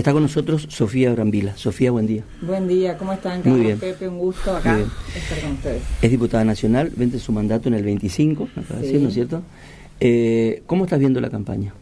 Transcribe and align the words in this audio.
Está 0.00 0.14
con 0.14 0.22
nosotros 0.22 0.66
Sofía 0.70 1.12
Brambila. 1.12 1.54
Sofía, 1.58 1.90
buen 1.90 2.06
día. 2.06 2.22
Buen 2.40 2.66
día, 2.66 2.96
¿cómo 2.96 3.12
están? 3.12 3.42
Carlos, 3.42 3.58
Muy 3.58 3.66
bien. 3.66 3.78
Pepe, 3.78 4.08
un 4.08 4.16
gusto 4.16 4.56
acá 4.56 4.78
estar 5.14 5.38
con 5.42 5.52
ustedes. 5.52 5.82
Es 6.00 6.10
diputada 6.10 6.42
nacional, 6.42 6.90
vence 6.96 7.18
su 7.18 7.32
mandato 7.32 7.68
en 7.68 7.74
el 7.74 7.84
25, 7.84 8.48
me 8.56 8.98
¿no 8.98 9.08
es 9.08 9.12
cierto? 9.12 9.42
Eh, 10.00 10.62
¿Cómo 10.64 10.84
estás 10.84 11.00
viendo 11.00 11.20
la 11.20 11.28
campaña? 11.28 11.74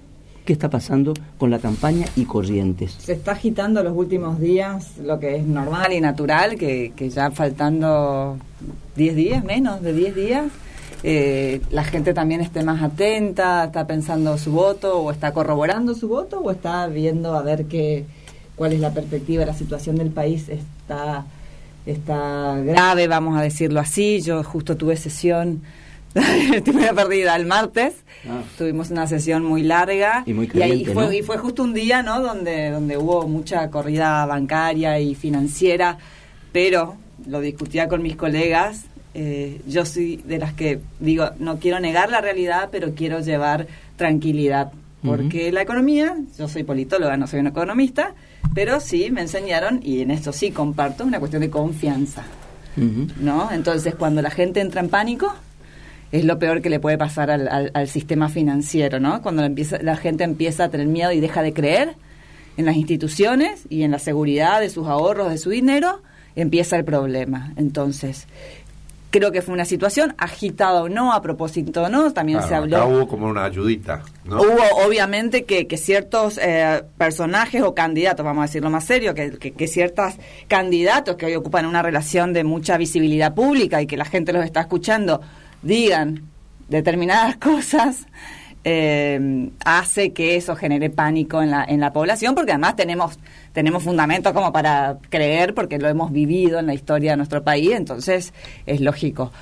¿Qué 0.45 0.53
está 0.53 0.69
pasando 0.69 1.15
con 1.39 1.53
la 1.53 1.61
campaña 1.61 2.07
y 2.17 2.25
Corrientes? 2.25 2.97
Se 2.99 3.13
está 3.13 3.33
agitando 3.33 3.85
los 3.85 3.97
últimos 3.97 4.41
días 4.41 4.99
lo 4.99 5.21
que 5.21 5.37
es 5.37 5.45
normal 5.45 5.93
y 5.93 6.01
natural, 6.01 6.57
que, 6.59 6.93
que 6.97 7.11
ya 7.11 7.31
faltando 7.31 8.37
10 8.97 9.15
días, 9.15 9.45
menos 9.45 9.81
de 9.81 9.93
10 9.93 10.17
días, 10.17 10.47
eh, 11.03 11.61
la 11.71 11.85
gente 11.85 12.15
también 12.15 12.41
esté 12.41 12.63
más 12.63 12.83
atenta, 12.83 13.65
está 13.65 13.87
pensando 13.87 14.37
su 14.39 14.53
voto, 14.53 14.99
o 15.01 15.11
está 15.11 15.33
corroborando 15.33 15.95
su 15.95 16.09
voto, 16.09 16.41
o 16.41 16.51
está 16.51 16.87
viendo 16.89 17.35
a 17.37 17.43
ver 17.43 17.67
qué, 17.67 18.05
cuál 18.57 18.73
es 18.73 18.81
la 18.81 18.93
perspectiva, 18.93 19.45
la 19.45 19.55
situación 19.55 19.97
del 19.97 20.11
país 20.11 20.49
está, 20.49 21.25
está 21.87 22.57
grave, 22.65 23.07
vamos 23.07 23.39
a 23.39 23.43
decirlo 23.43 23.81
así. 23.81 24.21
Yo 24.21 24.43
justo 24.43 24.77
tuve 24.77 24.97
sesión, 24.97 25.63
perdida 26.95 27.37
el 27.37 27.47
martes, 27.47 27.95
Ah. 28.29 28.43
tuvimos 28.57 28.91
una 28.91 29.07
sesión 29.07 29.45
muy 29.45 29.63
larga 29.63 30.25
Y 30.27 30.35
muy 30.35 30.47
ahí 30.47 30.59
caliente, 30.59 30.93
fue, 30.93 31.05
¿no? 31.05 31.13
y 31.13 31.23
fue 31.23 31.39
justo 31.39 31.63
un 31.63 31.73
día 31.73 32.03
¿no? 32.03 32.21
donde, 32.21 32.71
donde 32.71 32.97
hubo 32.97 33.29
mucha 33.29 33.71
corrida 33.71 34.27
bancaria 34.27 34.99
y 34.99 35.15
financiera, 35.15 35.99
pero 36.51 36.97
lo 37.27 37.41
discutía 37.41 37.87
con 37.89 38.03
mis 38.03 38.17
colegas. 38.17 38.87
Eh, 39.15 39.61
yo 39.67 39.85
soy 39.85 40.17
de 40.19 40.39
las 40.39 40.53
que 40.55 40.81
digo, 41.01 41.31
no 41.39 41.59
quiero 41.59 41.81
negar 41.81 42.11
la 42.11 42.21
realidad, 42.21 42.69
pero 42.71 42.95
quiero 42.95 43.21
llevar 43.21 43.67
tranquilidad. 43.97 44.73
Porque 45.03 45.53
la 45.53 45.63
economía, 45.63 46.17
yo 46.37 46.49
soy 46.49 46.65
politóloga, 46.65 47.17
no 47.17 47.27
soy 47.29 47.39
un 47.41 47.47
economista, 47.47 48.15
pero 48.55 48.81
sí 48.81 49.11
me 49.13 49.21
enseñaron, 49.21 49.81
y 49.83 50.01
en 50.03 50.11
esto 50.11 50.33
sí 50.33 50.51
comparto, 50.51 51.05
una 51.05 51.21
cuestión 51.21 51.41
de 51.43 51.51
confianza. 51.51 52.25
¿no? 53.21 53.51
Entonces, 53.53 53.95
cuando 53.95 54.23
la 54.23 54.31
gente 54.31 54.61
entra 54.61 54.81
en 54.81 54.89
pánico, 54.89 55.33
es 56.13 56.25
lo 56.25 56.39
peor 56.39 56.63
que 56.63 56.71
le 56.71 56.81
puede 56.81 56.97
pasar 56.99 57.31
al, 57.31 57.49
al- 57.49 57.71
al 57.75 57.89
sistema 57.89 58.29
financiero, 58.29 58.99
¿no? 58.99 59.21
Cuando 59.23 59.43
la, 59.43 59.47
empieza, 59.47 59.79
la 59.83 59.97
gente 59.97 60.25
empieza 60.25 60.65
a 60.65 60.69
tener 60.71 60.87
miedo 60.87 61.13
y 61.13 61.21
deja 61.21 61.43
de 61.43 61.53
creer 61.53 61.95
en 62.57 62.65
las 62.65 62.77
instituciones 62.77 63.67
y 63.69 63.83
en 63.83 63.91
la 63.91 63.99
seguridad 63.99 64.61
de 64.61 64.69
sus 64.71 64.87
ahorros, 64.89 65.31
de 65.31 65.39
su 65.39 65.51
dinero, 65.51 66.01
empieza 66.35 66.77
el 66.77 66.85
problema. 66.85 67.53
Entonces, 67.57 68.27
creo 69.11 69.33
que 69.33 69.43
fue 69.43 69.55
una 69.55 69.65
situación 69.65 70.15
agitada 70.19 70.83
o 70.83 70.89
no, 70.89 71.13
a 71.13 71.23
propósito 71.23 71.85
o 71.85 71.89
no, 71.89 72.13
también 72.13 72.39
Claro, 72.39 72.49
se 72.49 72.55
habló. 72.55 72.77
acá 72.77 72.87
hubo 72.87 73.09
como 73.09 73.27
una 73.27 73.45
ayudita, 73.45 74.03
¿no? 74.25 74.41
Hubo 74.41 74.63
obviamente 74.87 75.45
que, 75.45 75.67
que 75.67 75.77
ciertos 75.77 76.39
eh, 76.43 76.83
personajes 76.99 77.63
o 77.63 77.75
candidatos, 77.75 78.25
vamos 78.25 78.43
a 78.43 78.47
decirlo 78.47 78.71
más 78.71 78.85
serio, 78.85 79.15
que, 79.15 79.33
que, 79.39 79.53
que 79.53 79.67
ciertos 79.67 80.15
candidatos 80.47 81.17
que 81.17 81.27
hoy 81.27 81.35
ocupan 81.37 81.67
una 81.67 81.83
relación 81.83 82.33
de 82.33 82.45
mucha 82.45 82.77
visibilidad 82.77 83.35
pública 83.35 83.81
y 83.81 83.87
que 83.87 83.97
la 83.97 84.05
gente 84.05 84.33
los 84.33 84.45
está 84.45 84.61
escuchando, 84.61 85.21
digan 85.63 86.23
determinadas 86.69 87.37
cosas, 87.39 88.07
eh, 88.65 89.51
hace 89.65 90.13
que 90.13 90.37
eso 90.37 90.57
genere 90.57 90.91
pánico 90.91 91.43
en 91.43 91.51
la, 91.51 91.65
en 91.65 91.81
la 91.81 91.93
población, 91.93 92.35
porque 92.35 92.53
además 92.53 92.77
tenemos, 92.77 93.19
tenemos 93.53 93.83
fundamentos 93.83 94.33
como 94.33 94.53
para 94.53 94.99
creer, 95.11 95.55
porque 95.55 95.79
lo 95.79 95.89
hemos 95.89 96.13
vivido 96.13 96.59
en 96.59 96.67
la 96.67 96.75
historia 96.75 97.13
de 97.13 97.17
nuestro 97.17 97.43
país, 97.43 97.73
entonces 97.73 98.33
es 98.67 98.81
lógico. 98.81 99.33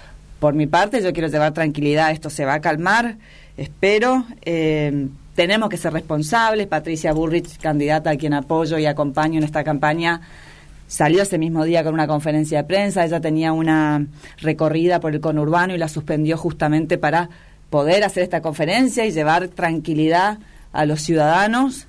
Por 0.41 0.55
mi 0.55 0.67
parte, 0.67 1.03
yo 1.03 1.12
quiero 1.12 1.28
llevar 1.28 1.53
tranquilidad, 1.53 2.11
esto 2.11 2.31
se 2.31 2.44
va 2.44 2.55
a 2.55 2.61
calmar, 2.61 3.17
espero. 3.56 4.27
eh, 4.42 5.09
tenemos 5.37 5.69
que 5.69 5.77
ser 5.77 5.92
responsables. 5.92 6.67
Patricia 6.67 7.12
Burrich, 7.12 7.59
candidata 7.59 8.11
a 8.11 8.17
quien 8.17 8.33
apoyo 8.34 8.78
y 8.78 8.87
acompaño 8.87 9.39
en 9.39 9.44
esta 9.44 9.62
campaña, 9.62 10.22
salió 10.89 11.22
ese 11.22 11.39
mismo 11.39 11.64
día 11.64 11.84
con 11.84 11.94
una 11.94 12.09
conferencia 12.09 12.62
de 12.62 12.64
prensa. 12.64 13.05
Ella 13.05 13.20
tenía 13.20 13.53
una 13.53 14.06
recorrida 14.39 14.98
por 14.98 15.14
el 15.14 15.20
conurbano 15.20 15.75
y 15.75 15.78
la 15.78 15.89
suspendió 15.89 16.37
justamente 16.37 16.98
para 16.98 17.28
poder 17.71 18.04
hacer 18.04 18.22
esta 18.22 18.41
conferencia 18.43 19.06
y 19.06 19.10
llevar 19.12 19.49
tranquilidad 19.49 20.38
a 20.72 20.84
los 20.87 21.00
ciudadanos. 21.03 21.87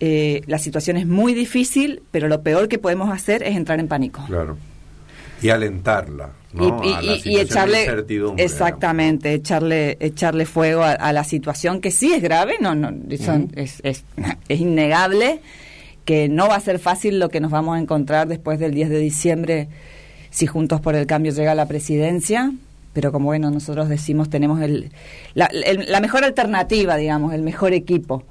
Eh, 0.00 0.42
la 0.46 0.58
situación 0.58 0.96
es 0.96 1.06
muy 1.06 1.34
difícil, 1.34 2.02
pero 2.12 2.28
lo 2.28 2.42
peor 2.42 2.68
que 2.68 2.78
podemos 2.78 3.10
hacer 3.10 3.42
es 3.42 3.56
entrar 3.56 3.80
en 3.80 3.88
pánico. 3.88 4.22
Claro. 4.26 4.56
Y 5.42 5.50
alentarla, 5.50 6.30
¿no? 6.52 6.80
Y, 6.84 6.88
y- 6.88 6.92
A 6.94 7.02
la 7.02 7.12
y- 7.12 7.14
y 7.16 7.20
situación 7.20 7.70
de 7.70 7.82
echarle 7.82 8.44
exactamente 8.44 9.32
echarle 9.34 9.96
echarle 10.00 10.46
fuego 10.46 10.82
a, 10.82 10.92
a 10.92 11.12
la 11.12 11.22
situación 11.24 11.80
que 11.80 11.90
sí 11.92 12.12
es 12.12 12.20
grave 12.22 12.56
no 12.60 12.74
no 12.74 12.90
es, 13.10 13.80
es, 13.84 14.04
es 14.48 14.60
innegable 14.60 15.40
que 16.04 16.28
no 16.28 16.48
va 16.48 16.56
a 16.56 16.60
ser 16.60 16.78
fácil 16.80 17.20
lo 17.20 17.28
que 17.28 17.38
nos 17.40 17.50
vamos 17.52 17.76
a 17.76 17.80
encontrar 17.80 18.26
después 18.26 18.58
del 18.58 18.72
10 18.74 18.88
de 18.90 18.98
diciembre 18.98 19.68
si 20.30 20.46
juntos 20.46 20.80
por 20.80 20.94
el 20.96 21.06
cambio 21.06 21.32
llega 21.32 21.52
a 21.52 21.54
la 21.54 21.66
presidencia 21.68 22.50
pero 22.92 23.12
como 23.12 23.26
bueno 23.26 23.50
nosotros 23.50 23.88
decimos 23.88 24.30
tenemos 24.30 24.60
el 24.60 24.90
la, 25.34 25.46
el- 25.46 25.90
la 25.90 26.00
mejor 26.00 26.24
alternativa 26.24 26.96
digamos 26.96 27.32
el 27.34 27.42
mejor 27.42 27.72
equipo 27.72 28.24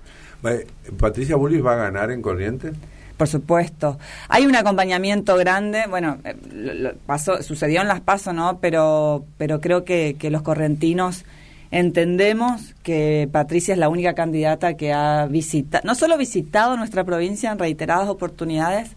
¿Patricia 1.00 1.36
Bullis 1.36 1.66
va 1.66 1.74
a 1.74 1.78
ganar 1.78 2.12
en 2.12 2.22
Corrientes? 2.22 2.74
Por 3.18 3.28
supuesto. 3.28 3.98
Hay 4.30 4.46
un 4.46 4.56
acompañamiento 4.56 5.36
grande, 5.36 5.86
bueno, 5.90 6.20
eh, 6.24 6.36
lo- 6.54 6.94
pasó, 7.08 7.42
sucedió 7.42 7.82
en 7.82 7.88
las 7.88 8.00
pasos, 8.02 8.34
¿no? 8.36 8.60
Pero, 8.60 9.26
pero 9.38 9.60
creo 9.60 9.84
que, 9.84 10.16
que 10.20 10.30
los 10.30 10.44
correntinos 10.44 11.26
entendemos 11.72 12.76
que 12.84 13.28
Patricia 13.32 13.74
es 13.74 13.80
la 13.80 13.90
única 13.90 14.14
candidata 14.14 14.76
que 14.76 14.94
ha 14.94 15.26
visitado, 15.26 15.84
no 15.86 15.96
solo 15.96 16.18
visitado 16.18 16.78
nuestra 16.78 17.04
provincia 17.04 17.52
en 17.52 17.60
reiteradas 17.60 18.08
oportunidades, 18.08 18.92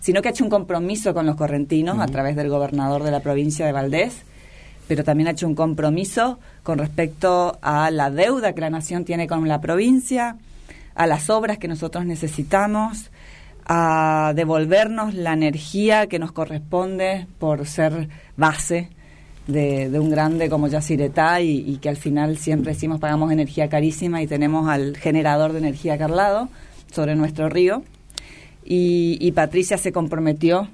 sino 0.00 0.22
que 0.22 0.28
ha 0.28 0.30
hecho 0.30 0.44
un 0.44 0.50
compromiso 0.50 1.12
con 1.14 1.26
los 1.26 1.36
correntinos 1.36 1.98
a 2.00 2.06
través 2.06 2.36
del 2.36 2.48
gobernador 2.48 3.02
de 3.02 3.10
la 3.10 3.20
provincia 3.20 3.66
de 3.66 3.72
Valdés, 3.72 4.14
pero 4.88 5.04
también 5.04 5.28
ha 5.28 5.32
hecho 5.32 5.46
un 5.46 5.54
compromiso 5.54 6.38
con 6.62 6.78
respecto 6.78 7.58
a 7.62 7.90
la 7.90 8.10
deuda 8.10 8.52
que 8.52 8.60
la 8.60 8.70
nación 8.70 9.04
tiene 9.04 9.26
con 9.26 9.46
la 9.48 9.60
provincia, 9.60 10.36
a 10.94 11.06
las 11.06 11.30
obras 11.30 11.58
que 11.58 11.68
nosotros 11.68 12.06
necesitamos, 12.06 13.10
a 13.66 14.32
devolvernos 14.36 15.14
la 15.14 15.32
energía 15.32 16.06
que 16.06 16.18
nos 16.18 16.32
corresponde 16.32 17.26
por 17.38 17.66
ser 17.66 18.08
base 18.36 18.90
de, 19.46 19.90
un 19.98 20.10
grande 20.10 20.48
como 20.48 20.68
Yacyretá 20.68 21.40
y, 21.40 21.64
y 21.66 21.78
que 21.78 21.88
al 21.88 21.96
final 21.96 22.36
siempre 22.36 22.72
decimos 22.72 23.00
pagamos 23.00 23.32
energía 23.32 23.68
carísima 23.68 24.22
y 24.22 24.26
tenemos 24.26 24.68
al 24.68 24.96
generador 24.96 25.52
de 25.52 25.58
energía 25.58 25.94
acá 25.94 26.06
al 26.06 26.16
lado 26.16 26.48
sobre 26.92 27.14
nuestro 27.16 27.48
río. 27.48 27.82
Y, 28.64 29.18
y 29.20 29.32
Patricia 29.32 29.78
se 29.78 29.92
comprometió 29.92 30.68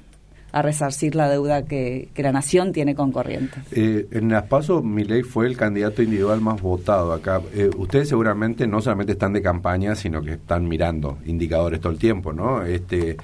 a 0.52 0.60
resarcir 0.60 1.14
la 1.14 1.30
deuda 1.30 1.64
que, 1.64 2.10
que 2.14 2.22
la 2.22 2.30
nación 2.30 2.72
tiene 2.72 2.94
con 2.94 3.10
Corrientes. 3.10 3.64
Eh, 3.72 4.06
en 4.10 4.28
las 4.28 4.44
pasos, 4.44 4.84
Milei 4.84 5.22
fue 5.22 5.46
el 5.46 5.56
candidato 5.56 6.02
individual 6.02 6.42
más 6.42 6.60
votado 6.60 7.12
acá. 7.12 7.40
Eh, 7.54 7.70
ustedes 7.76 8.10
seguramente 8.10 8.66
no 8.66 8.82
solamente 8.82 9.12
están 9.12 9.32
de 9.32 9.40
campaña, 9.40 9.94
sino 9.94 10.22
que 10.22 10.32
están 10.32 10.68
mirando 10.68 11.18
indicadores 11.24 11.80
todo 11.80 11.92
el 11.92 11.98
tiempo, 11.98 12.34
¿no? 12.34 12.62
Este, 12.64 13.16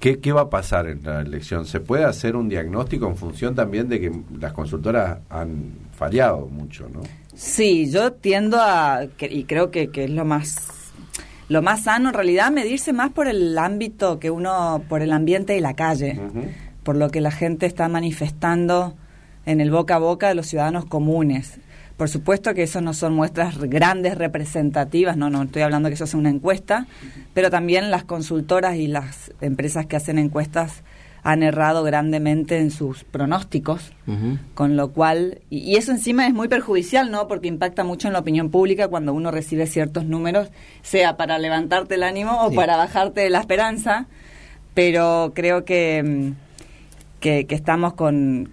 ¿qué, 0.00 0.18
¿Qué 0.18 0.32
va 0.32 0.42
a 0.42 0.50
pasar 0.50 0.88
en 0.88 1.04
la 1.04 1.20
elección? 1.20 1.66
¿Se 1.66 1.78
puede 1.78 2.04
hacer 2.04 2.34
un 2.34 2.48
diagnóstico 2.48 3.06
en 3.06 3.16
función 3.16 3.54
también 3.54 3.88
de 3.88 4.00
que 4.00 4.12
las 4.40 4.52
consultoras 4.52 5.18
han 5.30 5.74
fallado 5.92 6.48
mucho, 6.48 6.88
¿no? 6.92 7.00
Sí, 7.34 7.88
yo 7.90 8.12
tiendo 8.12 8.58
a, 8.60 9.04
y 9.20 9.44
creo 9.44 9.70
que, 9.70 9.88
que 9.88 10.04
es 10.04 10.10
lo 10.10 10.24
más, 10.24 10.92
lo 11.48 11.62
más 11.62 11.84
sano 11.84 12.08
en 12.08 12.14
realidad, 12.14 12.50
medirse 12.50 12.92
más 12.92 13.12
por 13.12 13.28
el 13.28 13.56
ámbito 13.56 14.18
que 14.18 14.32
uno, 14.32 14.82
por 14.88 15.00
el 15.00 15.12
ambiente 15.12 15.56
y 15.56 15.60
la 15.60 15.74
calle. 15.74 16.20
Por 16.82 16.96
lo 16.96 17.10
que 17.10 17.20
la 17.20 17.30
gente 17.30 17.66
está 17.66 17.88
manifestando 17.88 18.94
en 19.46 19.60
el 19.60 19.70
boca 19.70 19.96
a 19.96 19.98
boca 19.98 20.28
de 20.28 20.34
los 20.34 20.46
ciudadanos 20.46 20.84
comunes. 20.84 21.58
Por 21.96 22.08
supuesto 22.08 22.54
que 22.54 22.62
eso 22.64 22.80
no 22.80 22.94
son 22.94 23.14
muestras 23.14 23.58
grandes 23.58 24.16
representativas, 24.18 25.16
no, 25.16 25.30
no 25.30 25.42
estoy 25.42 25.62
hablando 25.62 25.88
que 25.88 25.94
eso 25.94 26.06
sea 26.06 26.18
una 26.18 26.30
encuesta, 26.30 26.86
pero 27.34 27.50
también 27.50 27.90
las 27.90 28.04
consultoras 28.04 28.76
y 28.76 28.86
las 28.88 29.32
empresas 29.40 29.86
que 29.86 29.96
hacen 29.96 30.18
encuestas 30.18 30.82
han 31.24 31.44
errado 31.44 31.84
grandemente 31.84 32.58
en 32.58 32.72
sus 32.72 33.04
pronósticos. 33.04 33.92
Con 34.54 34.76
lo 34.76 34.90
cual, 34.90 35.38
y, 35.50 35.58
y 35.58 35.76
eso 35.76 35.92
encima 35.92 36.26
es 36.26 36.34
muy 36.34 36.48
perjudicial, 36.48 37.12
¿no? 37.12 37.28
Porque 37.28 37.46
impacta 37.46 37.84
mucho 37.84 38.08
en 38.08 38.14
la 38.14 38.18
opinión 38.20 38.50
pública 38.50 38.88
cuando 38.88 39.14
uno 39.14 39.30
recibe 39.30 39.66
ciertos 39.68 40.04
números, 40.04 40.50
sea 40.82 41.16
para 41.16 41.38
levantarte 41.38 41.94
el 41.94 42.02
ánimo 42.02 42.44
o 42.44 42.50
Sí. 42.50 42.56
para 42.56 42.76
bajarte 42.76 43.30
la 43.30 43.38
esperanza. 43.38 44.06
Pero 44.74 45.32
creo 45.34 45.64
que, 45.64 46.02
mm, 46.02 46.41
que, 47.22 47.46
que 47.46 47.54
estamos 47.54 47.94
con. 47.94 48.50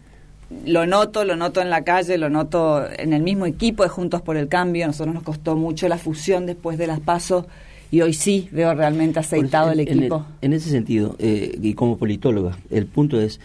Lo 0.65 0.87
noto, 0.87 1.25
lo 1.25 1.35
noto 1.35 1.61
en 1.61 1.69
la 1.69 1.83
calle, 1.83 2.17
lo 2.17 2.29
noto 2.29 2.83
en 2.97 3.13
el 3.13 3.21
mismo 3.21 3.45
equipo 3.45 3.83
de 3.83 3.89
Juntos 3.89 4.21
por 4.21 4.35
el 4.37 4.47
Cambio. 4.47 4.85
A 4.85 4.87
nosotros 4.87 5.13
nos 5.13 5.23
costó 5.23 5.55
mucho 5.55 5.87
la 5.89 5.97
fusión 5.97 6.45
después 6.45 6.77
de 6.77 6.87
las 6.87 6.99
pasos 6.99 7.45
y 7.91 8.01
hoy 8.01 8.13
sí 8.13 8.47
veo 8.51 8.73
realmente 8.73 9.19
aceitado 9.19 9.71
el 9.71 9.79
en- 9.81 9.87
en 9.89 9.97
equipo. 9.99 10.25
En, 10.41 10.53
ese 10.53 10.69
sentido, 10.71 11.15
eh, 11.19 11.55
y 11.61 11.73
como 11.75 11.97
politóloga, 11.97 12.57
el 12.71 12.85
punto 12.87 13.19
es, 13.21 13.39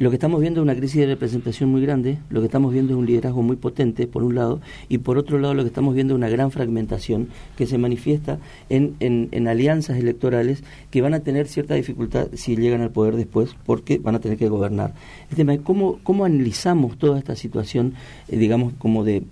lo 0.00 0.08
que 0.08 0.16
estamos 0.16 0.40
viendo 0.40 0.60
es 0.60 0.62
una 0.62 0.74
crisis 0.74 1.02
de 1.02 1.08
representación 1.08 1.68
muy 1.68 1.82
grande, 1.82 2.16
lo 2.30 2.40
que 2.40 2.46
estamos 2.46 2.72
viendo 2.72 2.94
es 2.94 2.98
un 2.98 3.04
liderazgo 3.04 3.42
muy 3.42 3.56
potente, 3.56 4.06
por 4.06 4.22
un 4.22 4.34
lado, 4.34 4.62
y 4.88 4.96
por 4.96 5.18
otro 5.18 5.38
lado 5.38 5.52
lo 5.52 5.62
que 5.62 5.68
estamos 5.68 5.94
viendo 5.94 6.14
es 6.14 6.16
una 6.16 6.30
gran 6.30 6.50
fragmentación 6.50 7.28
que 7.54 7.66
se 7.66 7.76
manifiesta 7.76 8.38
en, 8.70 8.96
en, 9.00 9.46
alianzas 9.46 9.98
electorales 9.98 10.64
que 10.90 11.02
van 11.02 11.12
a 11.12 11.20
tener 11.20 11.48
cierta 11.48 11.74
dificultad 11.74 12.28
si 12.32 12.56
llegan 12.56 12.80
al 12.80 12.90
poder 12.90 13.14
después, 13.14 13.54
porque 13.66 13.98
van 13.98 14.14
a 14.14 14.20
tener 14.20 14.38
que 14.38 14.48
gobernar. 14.48 14.94
El 15.28 15.36
tema 15.36 15.52
es 15.52 15.60
cómo, 15.60 16.00
cómo 16.02 16.24
analizamos 16.24 16.96
toda 16.96 17.18
esta 17.18 17.36
situación, 17.36 17.92
eh, 18.28 18.38
digamos, 18.38 18.72
como 18.78 19.04
de, 19.04 19.24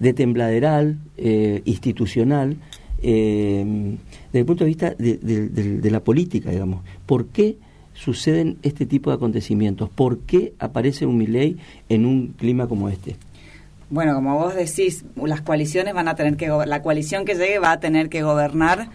de 0.00 0.14
tembladeral, 0.14 0.98
eh, 1.16 1.62
institucional, 1.64 2.56
eh, 3.02 3.96
desde 4.32 4.40
el 4.40 4.46
punto 4.46 4.64
de 4.64 4.68
vista 4.68 4.94
de, 4.98 5.16
de 5.16 5.90
la 5.92 6.02
política, 6.02 6.50
digamos. 6.50 6.82
¿Por 7.06 7.26
qué? 7.26 7.56
Suceden 7.98 8.58
este 8.62 8.86
tipo 8.86 9.10
de 9.10 9.16
acontecimientos? 9.16 9.90
¿Por 9.90 10.20
qué 10.20 10.54
aparece 10.58 11.04
un 11.04 11.18
Milei 11.18 11.56
en 11.88 12.06
un 12.06 12.28
clima 12.28 12.68
como 12.68 12.88
este? 12.88 13.16
Bueno, 13.90 14.14
como 14.14 14.38
vos 14.38 14.54
decís, 14.54 15.04
las 15.16 15.40
coaliciones 15.40 15.94
van 15.94 16.08
a 16.08 16.14
tener 16.14 16.36
que 16.36 16.48
la 16.48 16.82
coalición 16.82 17.24
que 17.24 17.34
llegue 17.34 17.58
va 17.58 17.72
a 17.72 17.80
tener 17.80 18.08
que 18.08 18.22
gobernar 18.22 18.88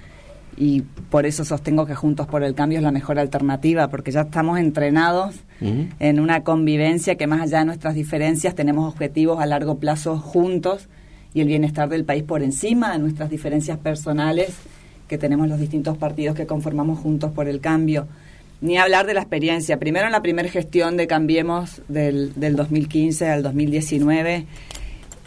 y 0.56 0.82
por 1.10 1.26
eso 1.26 1.44
sostengo 1.44 1.86
que 1.86 1.96
Juntos 1.96 2.28
por 2.28 2.44
el 2.44 2.54
Cambio 2.54 2.78
es 2.78 2.84
la 2.84 2.92
mejor 2.92 3.18
alternativa, 3.18 3.88
porque 3.88 4.12
ya 4.12 4.22
estamos 4.22 4.60
entrenados 4.60 5.36
en 5.62 6.20
una 6.20 6.44
convivencia 6.44 7.16
que 7.16 7.26
más 7.26 7.42
allá 7.42 7.60
de 7.60 7.66
nuestras 7.66 7.96
diferencias 7.96 8.54
tenemos 8.54 8.92
objetivos 8.92 9.40
a 9.40 9.46
largo 9.46 9.80
plazo 9.80 10.18
juntos 10.20 10.90
y 11.34 11.42
el 11.42 11.48
bienestar 11.48 11.90
del 11.90 12.06
país 12.06 12.24
por 12.24 12.44
encima 12.44 12.92
de 12.92 13.00
nuestras 13.00 13.30
diferencias 13.30 13.78
personales 13.80 14.54
que 15.08 15.18
tenemos 15.18 15.48
los 15.48 15.60
distintos 15.60 15.98
partidos 15.98 16.36
que 16.36 16.46
conformamos 16.46 17.00
Juntos 17.00 17.32
por 17.32 17.48
el 17.48 17.60
Cambio 17.60 18.08
ni 18.64 18.78
hablar 18.78 19.06
de 19.06 19.14
la 19.14 19.20
experiencia. 19.20 19.78
Primero 19.78 20.06
en 20.06 20.14
la 20.14 20.22
primera 20.22 20.48
gestión 20.48 20.96
de 20.96 21.06
Cambiemos 21.06 21.82
del, 21.90 22.32
del 22.36 22.56
2015 22.56 23.30
al 23.30 23.44
2019, 23.44 24.46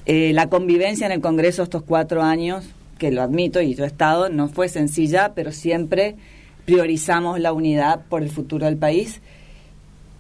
eh, 0.06 0.33
la 0.33 0.49
convivencia 0.49 1.05
en 1.05 1.12
el 1.12 1.21
Congreso 1.21 1.62
estos 1.62 1.83
cuatro 1.83 2.23
años, 2.23 2.65
que 2.97 3.11
lo 3.11 3.21
admito 3.21 3.61
y 3.61 3.75
yo 3.75 3.85
he 3.85 3.88
estado, 3.88 4.31
no 4.31 4.49
fue 4.49 4.71
sencilla, 4.71 5.33
pero 5.35 5.53
siempre 5.53 6.17
priorizamos 6.65 7.38
la 7.38 7.53
unidad 7.53 8.06
por 8.09 8.23
el 8.23 8.31
futuro 8.31 8.65
del 8.65 8.79
país. 8.79 9.21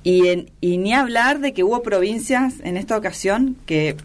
Y, 0.04 0.28
en, 0.28 0.50
y 0.60 0.76
ni 0.76 0.92
hablar 0.92 1.40
de 1.40 1.54
que 1.54 1.64
hubo 1.64 1.82
provincias 1.82 2.60
en 2.64 2.76
esta 2.76 2.98
ocasión 2.98 3.56
que, 3.64 3.96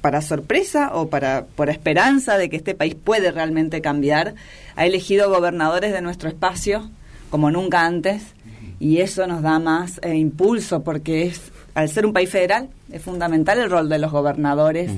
para 0.00 0.22
sorpresa 0.22 0.92
o 0.94 1.10
para 1.10 1.44
por 1.44 1.68
esperanza 1.68 2.38
de 2.38 2.48
que 2.48 2.56
este 2.56 2.74
país 2.74 2.94
puede 2.94 3.32
realmente 3.32 3.82
cambiar, 3.82 4.34
ha 4.76 4.86
elegido 4.86 5.28
gobernadores 5.28 5.92
de 5.92 6.00
nuestro 6.00 6.30
espacio 6.30 6.90
como 7.30 7.50
nunca 7.50 7.86
antes 7.86 8.34
y 8.78 8.98
eso 8.98 9.26
nos 9.26 9.42
da 9.42 9.58
más 9.58 10.00
eh, 10.02 10.14
impulso 10.16 10.82
porque 10.82 11.24
es 11.24 11.52
al 11.74 11.88
ser 11.88 12.04
un 12.04 12.12
país 12.12 12.30
federal 12.30 12.68
es 12.92 13.02
fundamental 13.02 13.58
el 13.58 13.70
rol 13.70 13.88
de 13.88 13.98
los 13.98 14.10
gobernadores 14.10 14.90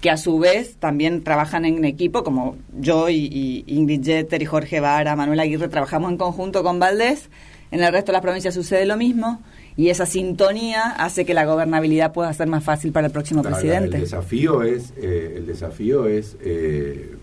que 0.00 0.10
a 0.10 0.16
su 0.16 0.38
vez 0.38 0.76
también 0.76 1.22
trabajan 1.22 1.64
en 1.64 1.84
equipo 1.84 2.24
como 2.24 2.56
yo 2.78 3.08
y, 3.08 3.64
Ingrid 3.66 4.04
Jeter 4.04 4.42
y 4.42 4.46
Jorge 4.46 4.80
Vara, 4.80 5.16
Manuel 5.16 5.40
Aguirre 5.40 5.68
trabajamos 5.68 6.10
en 6.10 6.18
conjunto 6.18 6.62
con 6.62 6.78
Valdés 6.78 7.30
en 7.70 7.82
el 7.82 7.92
resto 7.92 8.12
de 8.12 8.14
las 8.14 8.22
provincias 8.22 8.54
sucede 8.54 8.86
lo 8.86 8.96
mismo 8.96 9.40
y 9.76 9.90
esa 9.90 10.06
sintonía 10.06 10.90
hace 10.90 11.24
que 11.24 11.34
la 11.34 11.44
gobernabilidad 11.44 12.12
pueda 12.12 12.32
ser 12.32 12.48
más 12.48 12.64
fácil 12.64 12.90
para 12.90 13.06
el 13.06 13.12
próximo 13.12 13.42
presidente. 13.42 13.96
El 13.96 14.02
desafío 14.02 14.62
es, 14.62 14.92
eh, 14.96 15.34
el 15.36 15.46
desafío 15.46 16.06
es 16.06 16.36
eh, 16.40 17.14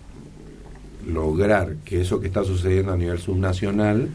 lograr 1.05 1.75
que 1.83 1.99
eso 1.99 2.21
que 2.21 2.27
está 2.27 2.43
sucediendo 2.43 2.93
a 2.93 2.97
nivel 2.97 3.19
subnacional 3.19 4.09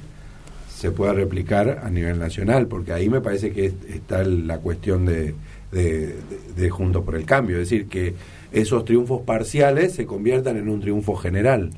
se 0.81 0.93
pueda 0.93 1.13
replicar 1.13 1.83
a 1.85 1.91
nivel 1.91 2.19
nacional, 2.19 2.67
porque 2.67 2.95
ahí 2.95 3.11
me 3.11 3.21
parece 3.21 3.53
que 3.53 3.67
está 3.67 4.25
la 4.25 4.57
cuestión 4.61 5.05
de, 5.05 5.35
de, 5.71 6.71
Juntos 6.71 7.05
por 7.05 7.17
el 7.17 7.27
Cambio, 7.27 7.57
es 7.57 7.69
decir, 7.69 7.87
que 7.87 8.15
esos 8.51 8.87
triunfos 8.87 9.21
parciales 9.21 9.93
se 9.93 10.07
conviertan 10.07 10.57
en 10.57 10.71
un 10.71 10.81
triunfo 10.81 11.17
general. 11.17 11.69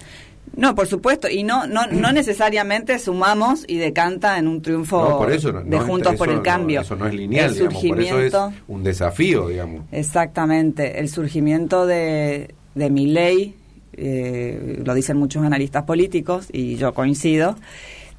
No, 0.55 0.77
por 0.77 0.87
supuesto, 0.87 1.29
y 1.29 1.43
no 1.43 1.67
no 1.67 1.89
no 1.89 2.13
necesariamente 2.23 2.97
sumamos 3.01 3.65
y 3.67 3.79
decanta 3.79 4.39
en 4.39 4.47
un 4.47 4.63
triunfo 4.63 5.27
de 5.27 5.79
Juntos 5.81 6.15
por 6.15 6.29
el 6.29 6.41
Cambio. 6.41 6.83
eso 6.83 6.95
no 6.95 7.09
es 7.09 7.15
lineal, 7.15 7.53
digamos, 7.53 7.85
por 7.85 8.01
eso 8.01 8.21
es 8.21 8.35
un 8.69 8.85
desafío, 8.85 9.49
digamos. 9.49 9.83
Exactamente, 9.91 11.01
el 11.01 11.09
surgimiento 11.09 11.87
de, 11.87 12.55
de 12.77 12.89
mi 12.89 13.09
ley, 13.09 13.57
eh, 13.95 14.81
lo 14.85 14.95
dicen 14.95 15.17
muchos 15.17 15.43
analistas 15.43 15.83
políticos, 15.83 16.47
y 16.53 16.77
yo 16.77 16.95
coincido, 16.95 17.57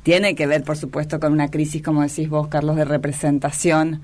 tiene 0.04 0.36
que 0.36 0.48
ver, 0.48 0.64
por 0.64 0.78
supuesto, 0.78 1.20
con 1.20 1.32
una 1.32 1.50
crisis, 1.50 1.82
como 1.82 2.02
decís 2.02 2.30
vos, 2.30 2.48
Carlos, 2.48 2.76
de 2.76 2.86
representación, 2.86 4.02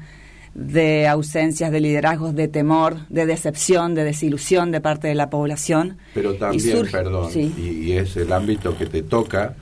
de 0.56 1.08
ausencias 1.08 1.72
de 1.72 1.80
liderazgos, 1.80 2.34
de 2.36 2.48
temor, 2.48 3.08
de 3.10 3.26
decepción, 3.26 3.96
de 3.96 4.04
desilusión 4.04 4.72
de 4.72 4.82
parte 4.82 5.08
de 5.08 5.16
la 5.16 5.30
población. 5.30 5.98
Pero 6.14 6.36
también, 6.36 6.88
perdón, 6.92 7.30
y, 7.36 7.92
es 7.92 8.18
el 8.18 8.32
ámbito 8.32 8.78
que 8.78 8.86
te 8.86 9.04
toca, 9.04 9.56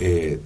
eh, 0.00 0.40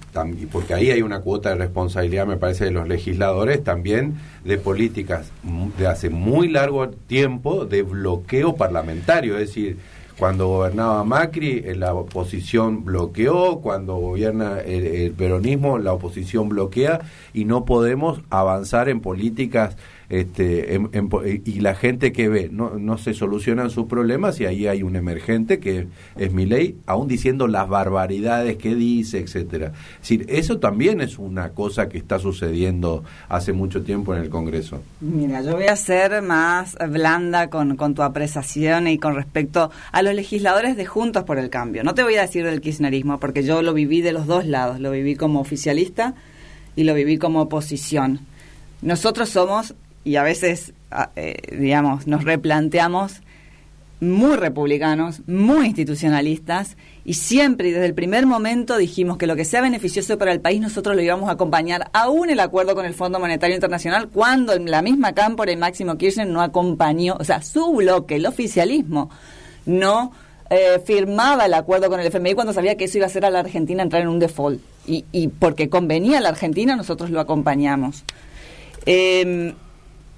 porque 0.51 0.73
ahí 0.73 0.91
hay 0.91 1.01
una 1.01 1.21
cuota 1.21 1.49
de 1.49 1.55
responsabilidad, 1.55 2.27
me 2.27 2.37
parece, 2.37 2.65
de 2.65 2.71
los 2.71 2.87
legisladores, 2.87 3.63
también 3.63 4.15
de 4.43 4.57
políticas 4.57 5.31
de 5.77 5.87
hace 5.87 6.09
muy 6.09 6.49
largo 6.49 6.89
tiempo 6.89 7.65
de 7.65 7.81
bloqueo 7.81 8.55
parlamentario, 8.55 9.33
es 9.37 9.47
decir, 9.47 9.77
cuando 10.17 10.47
gobernaba 10.47 11.03
Macri, 11.03 11.63
eh, 11.63 11.75
la 11.75 11.93
oposición 11.93 12.83
bloqueó, 12.83 13.59
cuando 13.61 13.97
gobierna 13.97 14.59
el, 14.59 15.11
peronismo, 15.11 15.77
la 15.77 15.93
oposición 15.93 16.49
bloquea. 16.49 17.01
Y 17.33 17.45
no 17.45 17.65
podemos 17.65 18.21
avanzar 18.29 18.89
en 18.89 18.99
políticas 18.99 19.77
este, 20.09 20.79
y 21.43 21.59
la 21.59 21.75
gente 21.75 22.13
que 22.13 22.29
ve, 22.29 22.49
no, 22.49 22.77
no 22.79 22.97
se 22.97 23.13
solucionan 23.13 23.69
sus 23.69 23.87
problemas 23.87 24.39
y 24.39 24.45
ahí 24.45 24.65
hay 24.65 24.81
un 24.81 24.95
emergente 24.95 25.59
que 25.59 25.87
es 26.15 26.31
mi 26.31 26.45
ley, 26.45 26.77
aún 26.85 27.09
diciendo 27.09 27.47
las 27.47 27.67
barbaridades 27.67 28.55
que 28.55 28.73
dice, 28.73 29.19
etcétera. 29.19 29.73
Eso 30.27 30.59
también 30.59 31.01
es 31.01 31.19
una 31.19 31.49
cosa 31.49 31.89
que 31.89 31.97
está 31.97 32.19
sucediendo 32.19 33.03
hace 33.27 33.51
mucho 33.51 33.83
tiempo 33.83 34.15
en 34.15 34.21
el 34.21 34.29
Congreso. 34.29 34.81
Mira, 35.01 35.41
yo 35.41 35.55
voy 35.55 35.65
a 35.65 35.75
ser 35.75 36.21
más 36.21 36.77
blanda 36.89 37.49
con, 37.49 37.75
con 37.75 37.93
tu 37.93 38.01
apreciación 38.01 38.87
y 38.87 38.97
con 38.97 39.13
respecto 39.13 39.71
a 39.91 40.01
los 40.01 40.13
legisladores 40.15 40.77
de 40.77 40.85
Juntos 40.85 41.23
por 41.25 41.37
el 41.37 41.49
Cambio. 41.49 41.83
No 41.83 41.93
te 41.93 42.03
voy 42.03 42.15
a 42.15 42.21
decir 42.21 42.45
del 42.45 42.61
kirchnerismo, 42.61 43.19
porque 43.19 43.43
yo 43.43 43.61
lo 43.61 43.73
viví 43.73 44.01
de 44.01 44.13
los 44.13 44.25
dos 44.25 44.45
lados, 44.45 44.79
lo 44.79 44.91
viví 44.91 45.15
como 45.15 45.41
oficialista 45.41 46.13
y 46.77 46.85
lo 46.85 46.93
viví 46.93 47.17
como 47.17 47.41
oposición. 47.41 48.21
Nosotros 48.81 49.29
somos 49.29 49.73
y 50.07 50.15
a 50.15 50.23
veces, 50.23 50.73
eh, 51.17 51.35
digamos, 51.51 52.07
nos 52.07 52.23
replanteamos 52.23 53.21
muy 53.99 54.37
republicanos, 54.37 55.21
muy 55.27 55.65
institucionalistas, 55.65 56.77
y 57.03 57.15
siempre 57.15 57.67
y 57.67 57.71
desde 57.71 57.87
el 57.87 57.93
primer 57.93 58.25
momento 58.25 58.77
dijimos 58.77 59.17
que 59.17 59.27
lo 59.27 59.35
que 59.35 59.43
sea 59.43 59.59
beneficioso 59.59 60.17
para 60.17 60.31
el 60.31 60.39
país 60.39 60.61
nosotros 60.61 60.95
lo 60.95 61.01
íbamos 61.01 61.27
a 61.27 61.33
acompañar, 61.33 61.89
aún 61.91 62.29
el 62.29 62.39
acuerdo 62.39 62.73
con 62.73 62.85
el 62.85 62.93
Fondo 62.93 63.19
Monetario 63.19 63.55
Internacional, 63.55 64.07
cuando 64.07 64.53
en 64.53 64.71
la 64.71 64.81
misma 64.81 65.11
cámpora 65.11 65.51
y 65.51 65.57
Máximo 65.57 65.97
Kirchner 65.97 66.27
no 66.27 66.41
acompañó, 66.41 67.17
o 67.19 67.25
sea, 67.25 67.41
su 67.41 67.73
bloque, 67.73 68.15
el 68.15 68.27
oficialismo, 68.27 69.09
no 69.65 70.13
eh, 70.49 70.81
firmaba 70.85 71.47
el 71.47 71.53
acuerdo 71.53 71.89
con 71.89 71.99
el 71.99 72.07
FMI 72.07 72.33
cuando 72.33 72.53
sabía 72.53 72.77
que 72.77 72.85
eso 72.85 72.97
iba 72.97 73.07
a 73.07 73.09
hacer 73.09 73.25
a 73.25 73.29
la 73.29 73.39
Argentina 73.39 73.83
entrar 73.83 74.03
en 74.03 74.07
un 74.07 74.19
default. 74.19 74.61
Y, 74.89 75.27
porque 75.27 75.67
convenía 75.67 76.19
a 76.19 76.21
la 76.21 76.29
Argentina, 76.29 76.77
nosotros 76.77 77.09
lo 77.09 77.19
acompañamos. 77.19 78.05
Eh, 78.85 79.53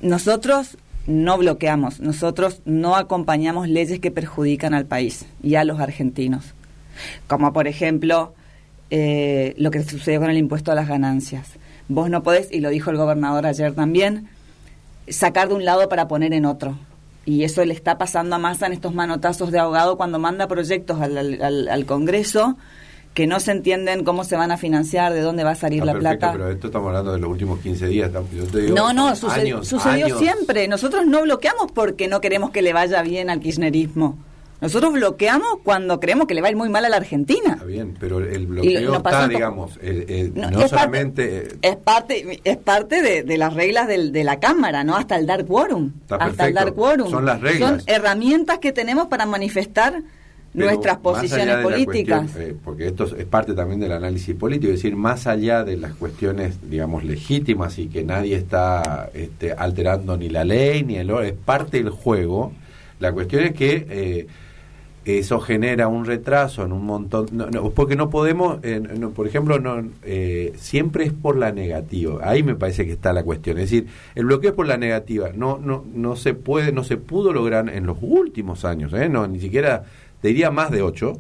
nosotros 0.02 0.78
no 1.08 1.38
bloqueamos, 1.38 2.00
nosotros 2.00 2.62
no 2.66 2.96
acompañamos 2.96 3.68
leyes 3.68 4.00
que 4.00 4.12
perjudican 4.12 4.74
al 4.74 4.86
país 4.86 5.26
y 5.42 5.56
a 5.56 5.64
los 5.64 5.80
argentinos, 5.80 6.54
como 7.28 7.52
por 7.54 7.68
ejemplo 7.68 8.34
eh, 8.92 9.56
lo 9.58 9.72
que 9.72 9.84
sucedió 9.84 10.20
con 10.20 10.30
el 10.30 10.38
impuesto 10.38 10.72
a 10.72 10.76
las 10.76 10.88
ganancias. 10.88 11.54
Vos 11.88 12.10
no 12.10 12.22
podés, 12.22 12.52
y 12.52 12.60
lo 12.60 12.70
dijo 12.70 12.92
el 12.92 12.98
gobernador 12.98 13.46
ayer 13.46 13.74
también, 13.74 14.30
sacar 15.08 15.48
de 15.48 15.56
un 15.56 15.66
lado 15.66 15.90
para 15.90 16.08
poner 16.08 16.34
en 16.34 16.46
otro. 16.46 16.78
Y 17.26 17.44
eso 17.44 17.66
le 17.66 17.74
está 17.74 17.98
pasando 17.98 18.36
a 18.36 18.40
Massa 18.40 18.68
en 18.68 18.74
estos 18.74 18.94
manotazos 18.94 19.52
de 19.52 19.60
ahogado 19.60 19.98
cuando 19.98 20.20
manda 20.20 20.48
proyectos 20.48 21.02
al, 21.02 21.42
al 21.42 21.86
Congreso 21.86 22.58
que 23.20 23.28
no 23.28 23.42
se 23.42 23.52
entienden 23.52 24.06
cómo 24.06 24.24
se 24.24 24.38
van 24.38 24.50
a 24.50 24.56
financiar, 24.56 25.12
de 25.12 25.20
dónde 25.20 25.44
va 25.44 25.52
a 25.52 25.56
salir 25.56 25.84
la 25.84 25.94
plata. 25.94 26.32
Pero 26.32 26.50
esto 26.50 26.68
estamos 26.68 26.88
hablando 26.88 27.12
de 27.12 27.20
los 27.20 27.30
últimos 27.30 27.60
15 27.60 27.88
días. 27.88 28.10
no, 28.74 28.94
no, 28.94 29.14
sucedió 29.14 29.62
siempre. 29.62 30.70
Nosotros 30.70 31.06
no 31.06 31.24
bloqueamos 31.24 31.70
porque 31.74 32.08
no 32.08 32.22
queremos 32.22 32.52
que 32.52 32.62
le 32.62 32.72
vaya 32.72 33.02
bien 33.02 33.30
al 33.30 33.42
kirchnerismo. 33.42 34.18
Nosotros 34.62 34.94
bloqueamos 34.94 35.60
cuando 35.66 36.00
creemos 36.00 36.28
que 36.28 36.34
le 36.34 36.40
va 36.40 36.48
a 36.48 36.52
ir 36.52 36.56
muy 36.56 36.70
mal 36.70 36.86
a 36.86 36.90
la 36.90 36.96
Argentina. 36.96 37.56
Está 37.56 37.66
bien, 37.66 37.98
pero 38.00 38.20
el 38.20 38.48
bloqueo 38.48 38.96
está, 38.96 39.28
digamos, 39.28 39.78
no, 40.34 40.68
solamente... 40.70 41.58
es 41.62 41.76
parte 41.76 42.40
es 42.46 42.56
parte 42.56 43.02
de, 43.02 43.38
las 43.38 43.54
reglas 43.54 43.90
de 43.90 44.24
la 44.24 44.40
Cámara, 44.40 44.86
¿no? 44.86 44.96
Hasta 44.96 45.18
el 45.18 45.26
dar 45.26 45.46
quórum. 45.46 45.92
Hasta 46.08 46.48
el 46.48 46.54
dar 46.54 46.72
quórum. 46.74 47.10
Son 47.10 47.26
las 47.26 47.42
reglas. 47.42 47.70
Son 47.70 47.82
herramientas 47.86 48.60
que 48.60 48.72
tenemos 48.72 49.08
para 49.08 49.26
manifestar 49.26 50.04
nuestras 50.54 50.98
posiciones 50.98 51.58
políticas. 51.58 52.36
Eh, 52.36 52.56
porque 52.64 52.88
esto 52.88 53.06
es 53.16 53.26
parte 53.26 53.54
también 53.54 53.80
del 53.80 53.92
análisis 53.92 54.36
político, 54.36 54.74
es 54.74 54.82
decir, 54.82 54.96
más 54.96 55.28
allá 55.28 55.64
de 55.64 55.78
las 55.78 55.94
cuestiones, 55.94 56.58
digamos, 56.70 57.04
legítimas 57.04 57.78
y 57.80 57.88
que 57.88 58.04
nadie 58.04 58.36
está 58.36 59.10
este, 59.14 59.54
alterando 59.54 60.18
ni 60.18 60.30
la 60.30 60.44
ley 60.44 60.84
ni 60.84 60.96
el 60.96 61.10
es 61.10 61.34
parte 61.34 61.78
del 61.78 61.90
juego. 61.90 62.52
La 63.00 63.12
cuestión 63.12 63.44
es 63.44 63.54
que 63.54 63.88
eh, 63.90 64.28
eso 65.06 65.40
genera 65.40 65.88
un 65.88 66.06
retraso 66.06 66.64
en 66.64 66.72
un 66.72 66.86
montón, 66.86 67.28
porque 67.74 67.96
no 67.96 68.10
podemos, 68.10 68.60
eh, 68.64 68.82
por 69.16 69.28
ejemplo, 69.28 69.60
no 69.60 69.84
eh, 70.04 70.54
siempre 70.58 71.06
es 71.06 71.14
por 71.14 71.38
la 71.38 71.52
negativa. 71.52 72.20
Ahí 72.24 72.44
me 72.44 72.56
parece 72.56 72.86
que 72.86 72.92
está 72.92 73.14
la 73.14 73.24
cuestión. 73.24 73.58
Es 73.58 73.72
decir, 73.72 73.88
el 74.16 74.26
bloqueo 74.26 74.52
es 74.52 74.56
por 74.56 74.68
la 74.68 74.78
negativa. 74.78 75.30
No, 75.34 75.58
no, 75.58 75.86
no 75.94 76.16
se 76.16 76.34
puede, 76.34 76.72
no 76.72 76.84
se 76.84 76.98
pudo 76.98 77.34
lograr 77.34 77.70
en 77.70 77.86
los 77.86 77.98
últimos 78.02 78.66
años. 78.66 78.94
¿eh? 78.94 79.10
No, 79.10 79.28
ni 79.28 79.40
siquiera 79.40 79.84
diría 80.28 80.52
más 80.52 80.72
de 80.72 80.82
ocho. 80.82 81.20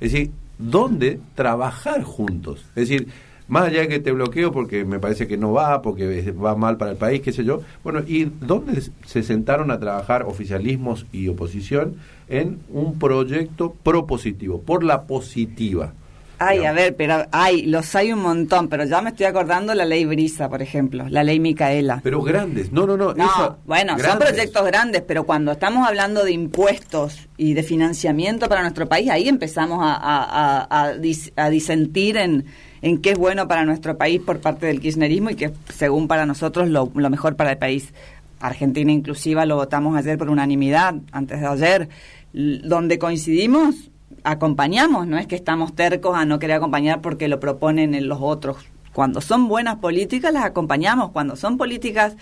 Es 0.00 0.12
decir, 0.12 0.30
¿dónde 0.58 1.20
trabajar 1.34 2.02
juntos? 2.02 2.64
Es 2.74 2.88
decir, 2.88 3.08
más 3.48 3.64
allá 3.64 3.80
de 3.80 3.88
que 3.88 3.98
te 3.98 4.12
bloqueo 4.12 4.52
porque 4.52 4.84
me 4.84 5.00
parece 5.00 5.26
que 5.26 5.36
no 5.36 5.52
va, 5.52 5.82
porque 5.82 6.32
va 6.32 6.54
mal 6.54 6.76
para 6.76 6.92
el 6.92 6.96
país, 6.96 7.22
qué 7.22 7.32
sé 7.32 7.44
yo. 7.44 7.62
Bueno, 7.82 8.00
¿y 8.06 8.24
dónde 8.24 8.82
se 9.06 9.22
sentaron 9.22 9.70
a 9.70 9.80
trabajar 9.80 10.24
oficialismos 10.24 11.06
y 11.12 11.28
oposición 11.28 11.96
en 12.28 12.60
un 12.68 12.98
proyecto 12.98 13.74
propositivo, 13.82 14.60
por 14.60 14.84
la 14.84 15.04
positiva? 15.04 15.94
Ay, 16.38 16.64
a 16.64 16.72
ver, 16.72 16.94
pero 16.96 17.26
hay, 17.32 17.62
los 17.62 17.94
hay 17.94 18.12
un 18.12 18.20
montón, 18.20 18.68
pero 18.68 18.84
ya 18.84 19.02
me 19.02 19.10
estoy 19.10 19.26
acordando 19.26 19.74
la 19.74 19.84
ley 19.84 20.04
Brisa, 20.04 20.48
por 20.48 20.62
ejemplo, 20.62 21.08
la 21.08 21.24
ley 21.24 21.40
Micaela. 21.40 22.00
Pero 22.02 22.22
grandes, 22.22 22.70
no, 22.70 22.86
no, 22.86 22.96
no. 22.96 23.12
No, 23.14 23.58
bueno, 23.66 23.98
son 23.98 24.18
proyectos 24.18 24.64
grandes, 24.64 25.02
pero 25.02 25.24
cuando 25.24 25.52
estamos 25.52 25.86
hablando 25.86 26.24
de 26.24 26.32
impuestos 26.32 27.28
y 27.36 27.54
de 27.54 27.62
financiamiento 27.62 28.48
para 28.48 28.62
nuestro 28.62 28.88
país, 28.88 29.10
ahí 29.10 29.28
empezamos 29.28 29.80
a, 29.82 29.98
a, 30.00 30.94
a 31.36 31.50
disentir 31.50 32.16
en, 32.16 32.44
en 32.82 32.98
qué 32.98 33.10
es 33.10 33.18
bueno 33.18 33.48
para 33.48 33.64
nuestro 33.64 33.96
país 33.96 34.20
por 34.20 34.40
parte 34.40 34.66
del 34.66 34.80
kirchnerismo 34.80 35.30
y 35.30 35.34
que 35.34 35.52
según 35.74 36.08
para 36.08 36.26
nosotros 36.26 36.68
lo, 36.68 36.90
mejor 37.10 37.36
para 37.36 37.52
el 37.52 37.58
país. 37.58 37.92
Argentina 38.40 38.92
inclusiva 38.92 39.46
lo 39.46 39.56
votamos 39.56 39.96
ayer 39.96 40.16
por 40.16 40.30
unanimidad, 40.30 40.94
antes 41.10 41.40
de 41.40 41.46
ayer, 41.46 41.88
donde 42.32 42.98
coincidimos, 42.98 43.90
acompañamos, 44.24 45.06
no 45.06 45.18
es 45.18 45.26
que 45.26 45.36
estamos 45.36 45.74
tercos 45.74 46.16
a 46.16 46.24
no 46.24 46.38
querer 46.38 46.56
acompañar 46.56 47.00
porque 47.00 47.28
lo 47.28 47.40
proponen 47.40 47.94
en 47.94 48.08
los 48.08 48.18
otros. 48.20 48.58
Cuando 48.92 49.20
son 49.20 49.48
buenas 49.48 49.76
políticas 49.76 50.32
las 50.32 50.44
acompañamos, 50.44 51.10
cuando 51.10 51.36
son 51.36 51.56
políticas 51.56 52.16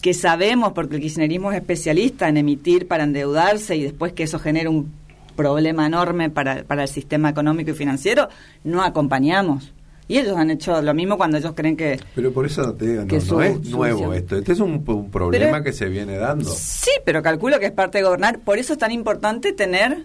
que 0.00 0.14
sabemos, 0.14 0.72
porque 0.72 0.96
el 0.96 1.02
kirchnerismo 1.02 1.52
es 1.52 1.58
especialista 1.58 2.28
en 2.28 2.36
emitir 2.36 2.88
para 2.88 3.04
endeudarse 3.04 3.76
y 3.76 3.82
después 3.82 4.12
que 4.12 4.24
eso 4.24 4.38
genere 4.38 4.68
un 4.68 4.92
problema 5.36 5.86
enorme 5.86 6.30
para, 6.30 6.64
para 6.64 6.82
el 6.82 6.88
sistema 6.88 7.30
económico 7.30 7.70
y 7.70 7.74
financiero, 7.74 8.28
no 8.64 8.82
acompañamos. 8.82 9.72
Y 10.08 10.18
ellos 10.18 10.36
han 10.36 10.50
hecho 10.50 10.82
lo 10.82 10.92
mismo 10.92 11.16
cuando 11.16 11.38
ellos 11.38 11.52
creen 11.54 11.76
que... 11.76 11.98
Pero 12.14 12.32
por 12.32 12.44
eso 12.44 12.74
te 12.74 12.86
digo, 12.86 13.04
no, 13.04 13.42
es 13.42 13.70
nuevo 13.70 14.12
esto. 14.12 14.36
Este 14.36 14.52
es 14.52 14.60
un, 14.60 14.84
problema 14.84 15.62
que 15.62 15.72
se 15.72 15.88
viene 15.88 16.16
dando. 16.16 16.50
Sí, 16.50 16.90
pero 17.04 17.22
calculo 17.22 17.58
que 17.58 17.66
es 17.66 17.72
parte 17.72 17.98
de 17.98 18.04
gobernar. 18.04 18.40
Por 18.40 18.58
eso 18.58 18.74
es 18.74 18.78
tan 18.78 18.90
importante 18.90 19.52
tener 19.52 20.04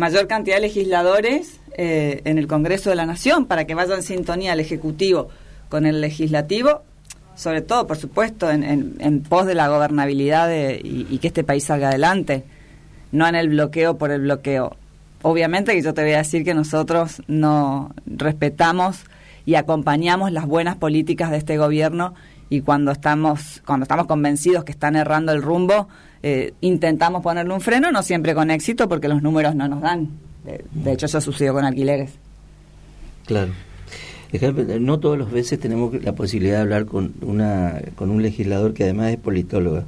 mayor 0.00 0.26
cantidad 0.26 0.56
de 0.56 0.62
legisladores 0.62 1.60
eh, 1.76 2.22
en 2.24 2.38
el 2.38 2.46
Congreso 2.46 2.88
de 2.88 2.96
la 2.96 3.04
Nación, 3.04 3.44
para 3.44 3.66
que 3.66 3.74
vayan 3.74 3.98
en 3.98 4.02
sintonía 4.02 4.54
el 4.54 4.60
Ejecutivo 4.60 5.28
con 5.68 5.84
el 5.84 6.00
Legislativo, 6.00 6.82
sobre 7.36 7.60
todo, 7.60 7.86
por 7.86 7.98
supuesto, 7.98 8.50
en, 8.50 8.96
en, 8.98 9.22
pos 9.22 9.46
de 9.46 9.54
la 9.54 9.68
gobernabilidad 9.68 10.50
y, 10.50 11.06
y 11.08 11.18
que 11.18 11.28
este 11.28 11.44
país 11.44 11.64
salga 11.64 11.90
adelante, 11.90 12.44
no 13.12 13.28
en 13.28 13.34
el 13.34 13.50
bloqueo 13.50 13.98
por 13.98 14.10
el 14.10 14.22
bloqueo. 14.22 14.74
Obviamente 15.22 15.74
que 15.74 15.82
yo 15.82 15.92
te 15.92 16.02
voy 16.02 16.12
a 16.12 16.18
decir 16.18 16.44
que 16.44 16.54
nosotros 16.54 17.22
no 17.28 17.94
respetamos 18.06 19.04
y 19.44 19.56
acompañamos 19.56 20.32
las 20.32 20.46
buenas 20.46 20.76
políticas 20.76 21.30
de 21.30 21.36
este 21.36 21.58
gobierno 21.58 22.14
y 22.48 22.62
cuando 22.62 22.90
estamos 22.90 23.62
cuando 23.66 23.84
estamos 23.84 24.06
convencidos 24.06 24.64
que 24.64 24.72
están 24.72 24.96
errando 24.96 25.32
el 25.32 25.42
rumbo 25.42 25.88
eh, 26.22 26.52
intentamos 26.60 27.22
ponerle 27.22 27.54
un 27.54 27.60
freno 27.60 27.90
no 27.90 28.02
siempre 28.02 28.34
con 28.34 28.50
éxito 28.50 28.88
porque 28.88 29.08
los 29.08 29.22
números 29.22 29.54
no 29.54 29.68
nos 29.68 29.80
dan. 29.80 30.08
De, 30.44 30.92
hecho 30.92 31.06
eso 31.06 31.20
sucedió 31.20 31.52
con 31.52 31.64
alquileres. 31.64 32.12
Claro. 33.26 33.52
No 34.80 35.00
todas 35.00 35.18
las 35.18 35.30
veces 35.30 35.58
tenemos 35.58 36.02
la 36.02 36.14
posibilidad 36.14 36.56
de 36.56 36.62
hablar 36.62 36.86
con 36.86 37.14
una 37.22 37.80
con 37.96 38.10
un 38.10 38.22
legislador 38.22 38.74
que 38.74 38.84
además 38.84 39.10
es 39.10 39.18
politóloga 39.18 39.84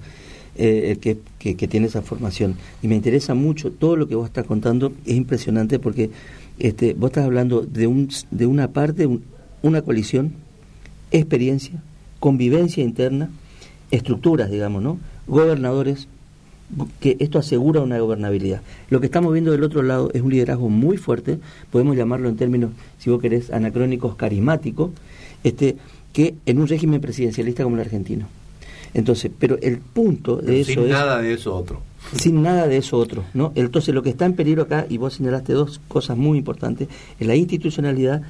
eh, 0.57 0.99
que, 1.01 1.19
que, 1.39 1.69
tiene 1.69 1.87
esa 1.87 2.03
formación. 2.03 2.57
Y 2.83 2.89
me 2.89 2.97
interesa 2.97 3.35
mucho 3.35 3.71
todo 3.71 3.97
lo 3.97 4.09
que 4.09 4.17
vos 4.17 4.27
estás 4.27 4.45
contando 4.45 4.93
es 5.07 5.15
impresionante 5.15 5.79
porque 5.79 6.11
este, 6.59 6.95
vos 6.95 7.11
estás 7.11 7.25
hablando 7.25 7.63
de 7.63 7.87
un 7.87 8.09
de 8.31 8.47
una 8.47 8.69
parte 8.69 9.09
una 9.63 9.83
coalición, 9.83 10.33
experiencia, 11.13 11.83
convivencia 12.19 12.83
interna, 12.83 13.31
estructuras, 13.91 14.51
digamos, 14.51 14.83
¿no? 14.83 14.99
Gobernadores, 15.27 16.09
que 17.01 17.17
esto 17.21 17.39
asegura 17.39 17.81
una 17.81 17.99
gobernabilidad. 17.99 18.63
Lo 18.91 19.01
que 19.01 19.07
estamos 19.07 19.33
viendo 19.33 19.51
del 19.53 19.63
otro 19.63 19.83
lado 19.83 20.11
es 20.15 20.23
un 20.23 20.31
liderazgo 20.31 20.69
muy 20.69 20.97
fuerte, 20.97 21.39
podemos 21.71 21.97
llamarlo 21.97 22.29
en 22.29 22.37
términos, 22.37 22.71
si 22.99 23.11
vos 23.11 23.21
querés, 23.21 23.51
anacrónicos, 23.51 24.17
carismáticos, 24.17 24.91
este, 25.45 25.77
que 26.13 26.35
en 26.47 26.61
un 26.61 26.69
régimen 26.69 27.01
presidencialista 27.01 27.65
como 27.65 27.77
el 27.77 27.83
argentino. 27.83 28.27
Entonces, 28.95 29.31
pero 29.39 29.59
el 29.63 29.79
punto 29.79 30.37
de 30.37 30.61
eso 30.61 30.83
sin 30.83 30.91
nada 30.91 31.21
de 31.21 31.33
eso 31.33 31.55
otro. 31.55 31.81
Sin 32.15 32.43
nada 32.43 32.67
de 32.67 32.77
eso 32.77 32.99
otro, 32.99 33.25
¿no? 33.33 33.53
Entonces, 33.55 33.95
lo 33.95 34.03
que 34.03 34.11
está 34.11 34.27
en 34.27 34.35
peligro 34.35 34.65
acá, 34.65 34.87
y 34.89 34.99
vos 34.99 35.15
señalaste 35.15 35.53
dos 35.53 35.81
cosas 35.89 36.17
muy 36.17 36.39
importantes, 36.39 36.89
es 37.19 37.27
la 37.27 37.35
institucionalidad 37.35 38.23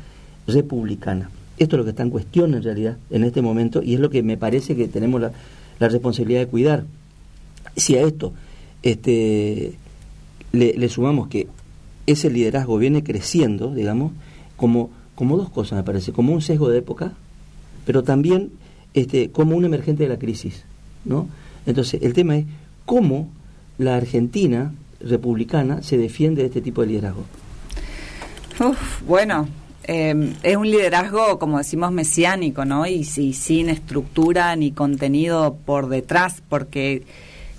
republicana. 0.46 1.30
Esto 1.58 1.76
es 1.76 1.78
lo 1.78 1.84
que 1.84 1.90
está 1.90 2.02
en 2.02 2.10
cuestión 2.10 2.54
en 2.54 2.62
realidad 2.62 2.96
en 3.10 3.24
este 3.24 3.42
momento 3.42 3.82
y 3.82 3.94
es 3.94 4.00
lo 4.00 4.10
que 4.10 4.22
me 4.22 4.36
parece 4.36 4.74
que 4.74 4.88
tenemos 4.88 5.20
la, 5.20 5.32
responsabilidad 5.78 6.40
de 6.40 6.46
cuidar. 6.46 6.84
Si 7.76 7.96
a 7.96 8.02
esto 8.02 8.32
este, 8.82 9.74
le, 10.52 10.88
sumamos 10.88 11.28
que 11.28 11.48
ese 12.06 12.30
liderazgo 12.30 12.78
viene 12.78 13.02
creciendo, 13.02 13.74
digamos, 13.74 14.12
como, 14.56 14.90
como 15.14 15.36
dos 15.36 15.50
cosas 15.50 15.78
me 15.78 15.84
parece, 15.84 16.12
como 16.12 16.32
un 16.32 16.42
sesgo 16.42 16.68
de 16.68 16.78
época, 16.78 17.12
pero 17.86 18.02
también 18.02 18.50
este, 18.94 19.30
como 19.30 19.56
un 19.56 19.64
emergente 19.64 20.02
de 20.02 20.08
la 20.08 20.18
crisis. 20.18 20.64
¿no? 21.04 21.28
Entonces, 21.66 22.02
el 22.02 22.12
tema 22.12 22.36
es 22.36 22.46
cómo 22.84 23.28
la 23.78 23.96
Argentina 23.96 24.72
republicana 25.00 25.82
se 25.82 25.96
defiende 25.96 26.42
de 26.42 26.48
este 26.48 26.60
tipo 26.60 26.82
de 26.82 26.88
liderazgo. 26.88 27.24
bueno, 29.06 29.48
eh, 29.84 30.34
es 30.42 30.56
un 30.56 30.70
liderazgo, 30.70 31.38
como 31.38 31.58
decimos, 31.58 31.90
mesiánico, 31.92 32.64
¿no? 32.64 32.86
Y, 32.86 33.04
sin 33.04 33.68
estructura 33.68 34.54
ni 34.56 34.72
contenido 34.72 35.56
por 35.64 35.88
detrás, 35.88 36.42
porque 36.48 37.02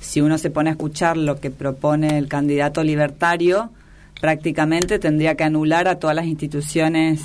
si 0.03 0.21
uno 0.21 0.37
se 0.37 0.49
pone 0.49 0.69
a 0.69 0.73
escuchar 0.73 1.15
lo 1.15 1.39
que 1.39 1.49
propone 1.49 2.17
el 2.17 2.27
candidato 2.27 2.83
libertario, 2.83 3.71
prácticamente 4.19 4.99
tendría 4.99 5.35
que 5.35 5.45
anular 5.45 5.87
a 5.87 5.97
todas 5.97 6.15
las 6.15 6.25
instituciones 6.25 7.21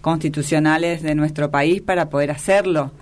constitucionales 0.00 1.02
de 1.02 1.14
nuestro 1.14 1.50
país 1.50 1.82
para 1.82 2.10
poder 2.10 2.30
hacerlo. 2.30 2.92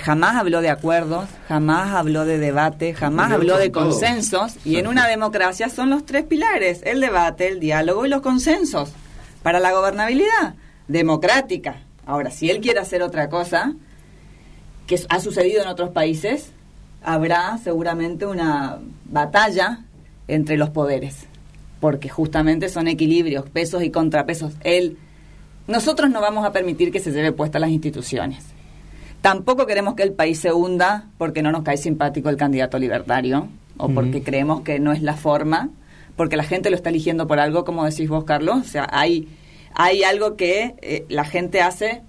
Jamás 0.00 0.36
habló 0.36 0.60
de 0.60 0.70
acuerdos, 0.70 1.28
jamás 1.48 1.92
habló 1.92 2.24
de 2.24 2.38
debate, 2.38 2.94
jamás 2.94 3.32
habló 3.32 3.56
de 3.58 3.72
consensos, 3.72 4.56
y 4.64 4.76
en 4.76 4.86
una 4.86 5.08
democracia 5.08 5.68
son 5.68 5.90
los 5.90 6.06
tres 6.06 6.24
pilares, 6.24 6.82
el 6.84 7.00
debate, 7.00 7.48
el 7.48 7.60
diálogo 7.60 8.06
y 8.06 8.10
los 8.10 8.20
consensos 8.20 8.92
para 9.42 9.60
la 9.60 9.72
gobernabilidad 9.72 10.54
democrática. 10.86 11.82
Ahora, 12.06 12.30
si 12.30 12.50
él 12.50 12.60
quiere 12.60 12.80
hacer 12.80 13.02
otra 13.02 13.28
cosa, 13.28 13.74
que 14.86 15.00
ha 15.08 15.18
sucedido 15.20 15.62
en 15.62 15.68
otros 15.68 15.90
países, 15.90 16.52
habrá 17.04 17.58
seguramente 17.58 18.26
una 18.26 18.78
batalla 19.04 19.84
entre 20.26 20.56
los 20.56 20.70
poderes, 20.70 21.26
porque 21.80 22.08
justamente 22.08 22.68
son 22.68 22.88
equilibrios, 22.88 23.48
pesos 23.50 23.82
y 23.82 23.90
contrapesos. 23.90 24.54
Él, 24.62 24.98
nosotros 25.68 26.10
no 26.10 26.20
vamos 26.20 26.44
a 26.44 26.52
permitir 26.52 26.90
que 26.90 27.00
se 27.00 27.12
lleve 27.12 27.32
puesta 27.32 27.58
las 27.58 27.70
instituciones. 27.70 28.44
Tampoco 29.20 29.66
queremos 29.66 29.94
que 29.94 30.02
el 30.02 30.12
país 30.12 30.40
se 30.40 30.52
hunda 30.52 31.06
porque 31.18 31.42
no 31.42 31.52
nos 31.52 31.62
cae 31.62 31.76
simpático 31.76 32.28
el 32.28 32.36
candidato 32.36 32.78
libertario 32.78 33.48
o 33.76 33.88
porque 33.88 34.22
creemos 34.22 34.60
que 34.60 34.78
no 34.78 34.92
es 34.92 35.02
la 35.02 35.14
forma 35.14 35.70
porque 36.16 36.36
la 36.36 36.44
gente 36.44 36.70
lo 36.70 36.76
está 36.76 36.90
eligiendo 36.90 37.26
por 37.26 37.40
algo, 37.40 37.64
como 37.64 37.84
decís 37.84 38.08
vos, 38.08 38.24
Carlos. 38.24 38.58
O 38.60 38.64
sea, 38.64 38.88
hay, 38.90 39.28
hay 39.74 40.04
algo 40.04 40.36
que 40.36 40.74
eh, 40.80 41.04
la 41.08 41.24
gente 41.24 41.60
hace 41.60 42.02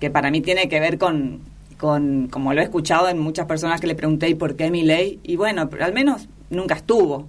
que 0.00 0.10
para 0.10 0.30
mí 0.30 0.40
tiene 0.40 0.68
que 0.68 0.80
ver 0.80 0.98
con, 0.98 1.40
con, 1.78 2.28
como 2.28 2.52
lo 2.54 2.60
he 2.60 2.64
escuchado 2.64 3.08
en 3.08 3.18
muchas 3.18 3.46
personas 3.46 3.80
que 3.80 3.86
le 3.86 3.94
pregunté, 3.94 4.28
¿y 4.28 4.34
por 4.34 4.56
qué 4.56 4.70
mi 4.70 4.82
ley? 4.82 5.20
Y 5.22 5.36
bueno, 5.36 5.68
pero 5.68 5.84
al 5.84 5.92
menos 5.92 6.28
nunca 6.50 6.74
estuvo. 6.74 7.28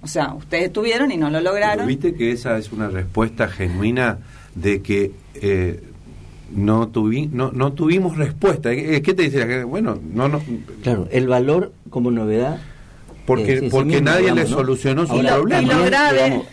O 0.00 0.06
sea, 0.06 0.34
ustedes 0.34 0.66
estuvieron 0.66 1.10
y 1.10 1.16
no 1.16 1.28
lo 1.30 1.40
lograron. 1.40 1.86
¿Viste 1.86 2.14
que 2.14 2.30
esa 2.30 2.56
es 2.56 2.72
una 2.72 2.88
respuesta 2.88 3.48
genuina 3.48 4.18
de 4.54 4.80
que 4.80 5.12
eh, 5.34 5.82
no, 6.54 6.88
tuvi, 6.88 7.26
no, 7.26 7.50
no 7.50 7.72
tuvimos 7.72 8.16
respuesta? 8.16 8.70
¿Qué 8.70 9.00
te 9.00 9.22
dice? 9.22 9.64
Bueno, 9.64 9.98
no, 10.14 10.28
no. 10.28 10.40
Claro, 10.82 11.08
el 11.10 11.26
valor 11.26 11.72
como 11.90 12.12
novedad 12.12 12.60
Porque, 13.26 13.58
eh, 13.58 13.68
porque 13.70 14.00
nadie 14.00 14.32
le 14.32 14.46
solucionó 14.46 15.06
su 15.06 15.18
problema. 15.20 15.72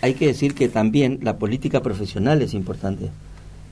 hay 0.01 0.13
que 0.15 0.27
decir 0.27 0.55
que 0.55 0.67
también 0.67 1.19
la 1.21 1.37
política 1.37 1.81
profesional 1.81 2.41
es 2.41 2.55
importante. 2.55 3.11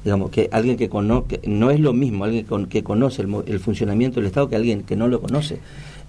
Digamos, 0.04 0.32
que 0.32 0.50
alguien 0.52 0.76
que 0.76 0.90
conoce, 0.90 1.40
no 1.46 1.72
es 1.72 1.80
lo 1.80 1.94
mismo 1.94 2.26
alguien 2.26 2.46
que 2.68 2.84
conoce 2.84 3.22
el, 3.22 3.60
funcionamiento 3.60 4.20
del 4.20 4.28
Estado 4.28 4.50
que 4.50 4.56
alguien 4.56 4.84
que 4.84 4.96
no 4.96 5.08
lo 5.08 5.22
conoce. 5.22 5.60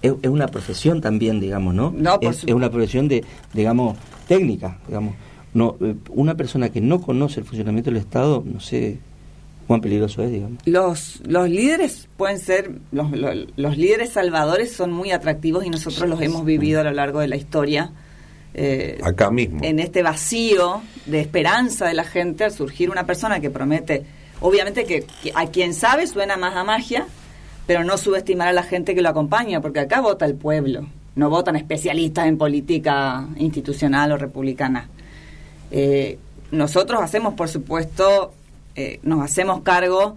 Es, 0.03 0.13
una 0.29 0.49
profesión 0.49 1.01
también, 1.01 1.41
digamos, 1.41 1.75
¿no? 1.75 1.95
es, 2.21 2.45
es, 2.45 2.53
una 2.53 2.71
profesión 2.71 3.09
de, 3.09 3.25
digamos, 3.53 3.97
técnica, 4.27 4.79
digamos. 4.89 5.15
No, 5.55 5.77
eh, 5.81 5.95
una 6.11 6.35
persona 6.35 6.71
que 6.71 6.81
no 6.81 7.01
conoce 7.01 7.41
el 7.41 7.47
funcionamiento 7.47 7.91
del 7.91 8.01
Estado, 8.01 8.43
no 8.45 8.59
sé, 8.59 8.99
cuán 9.67 9.81
peligroso 9.81 10.23
es, 10.23 10.31
digamos. 10.33 10.59
Los, 10.67 11.23
los 11.27 11.49
líderes 11.49 12.09
pueden 12.17 12.39
ser, 12.39 12.73
los, 12.93 13.11
los, 13.57 13.77
líderes 13.79 14.11
salvadores 14.11 14.73
son 14.73 14.93
muy 14.93 15.13
atractivos 15.13 15.65
y 15.65 15.71
nosotros 15.71 16.09
los 16.09 16.21
hemos 16.21 16.45
vivido 16.45 16.81
a 16.81 16.85
lo 16.85 16.93
largo 16.93 17.21
de 17.21 17.29
la 17.29 17.37
historia. 17.37 17.93
Eh, 18.55 19.01
Acá 19.03 19.31
mismo. 19.31 19.61
En 19.63 19.81
este 19.81 20.03
vacío 20.03 20.83
de 21.07 21.21
esperanza 21.21 21.87
de 21.87 21.95
la 21.95 22.05
gente 22.05 22.45
al 22.45 22.53
surgir 22.53 22.91
una 22.91 23.05
persona 23.05 23.41
que 23.41 23.51
promete, 23.51 24.05
obviamente 24.41 24.85
que, 24.85 25.05
a 25.35 25.47
quien 25.47 25.75
sabe 25.75 26.07
suena 26.07 26.37
más 26.37 26.55
a 26.55 26.63
magia, 26.63 27.07
pero 27.67 27.83
no 27.83 27.99
subestimar 27.99 28.49
a 28.49 28.53
la 28.53 28.63
gente 28.63 28.95
que 28.95 29.03
lo 29.03 29.09
acompaña, 29.09 29.61
porque 29.61 29.81
acá 29.81 30.01
vota 30.01 30.25
el 30.25 30.35
pueblo, 30.35 30.87
no 31.17 31.31
votan 31.31 31.57
especialistas 31.57 32.27
en 32.27 32.39
política 32.39 33.27
institucional 33.37 34.13
o 34.13 34.17
republicana. 34.17 34.89
Eh, 35.71 36.19
nosotros 36.53 37.03
hacemos, 37.03 37.35
por 37.35 37.49
supuesto, 37.49 38.33
eh, 38.77 39.01
nos 39.03 39.23
hacemos 39.23 39.63
cargo 39.63 40.15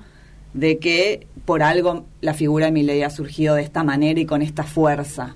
de 0.53 0.77
que 0.77 1.27
por 1.45 1.63
algo 1.63 2.05
la 2.21 2.33
figura 2.33 2.67
de 2.67 2.71
Milei 2.71 3.01
ha 3.03 3.09
surgido 3.09 3.55
de 3.55 3.63
esta 3.63 3.83
manera 3.83 4.19
y 4.19 4.25
con 4.25 4.41
esta 4.41 4.63
fuerza. 4.63 5.35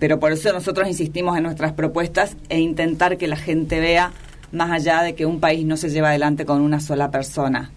Pero 0.00 0.18
por 0.18 0.32
eso 0.32 0.52
nosotros 0.52 0.88
insistimos 0.88 1.36
en 1.36 1.44
nuestras 1.44 1.72
propuestas 1.74 2.36
e 2.48 2.58
intentar 2.58 3.18
que 3.18 3.28
la 3.28 3.36
gente 3.36 3.78
vea 3.78 4.10
más 4.50 4.72
allá 4.72 5.02
de 5.02 5.14
que 5.14 5.26
un 5.26 5.38
país 5.38 5.64
no 5.64 5.76
se 5.76 5.90
lleva 5.90 6.08
adelante 6.08 6.44
con 6.44 6.60
una 6.60 6.80
sola 6.80 7.12
persona. 7.12 7.70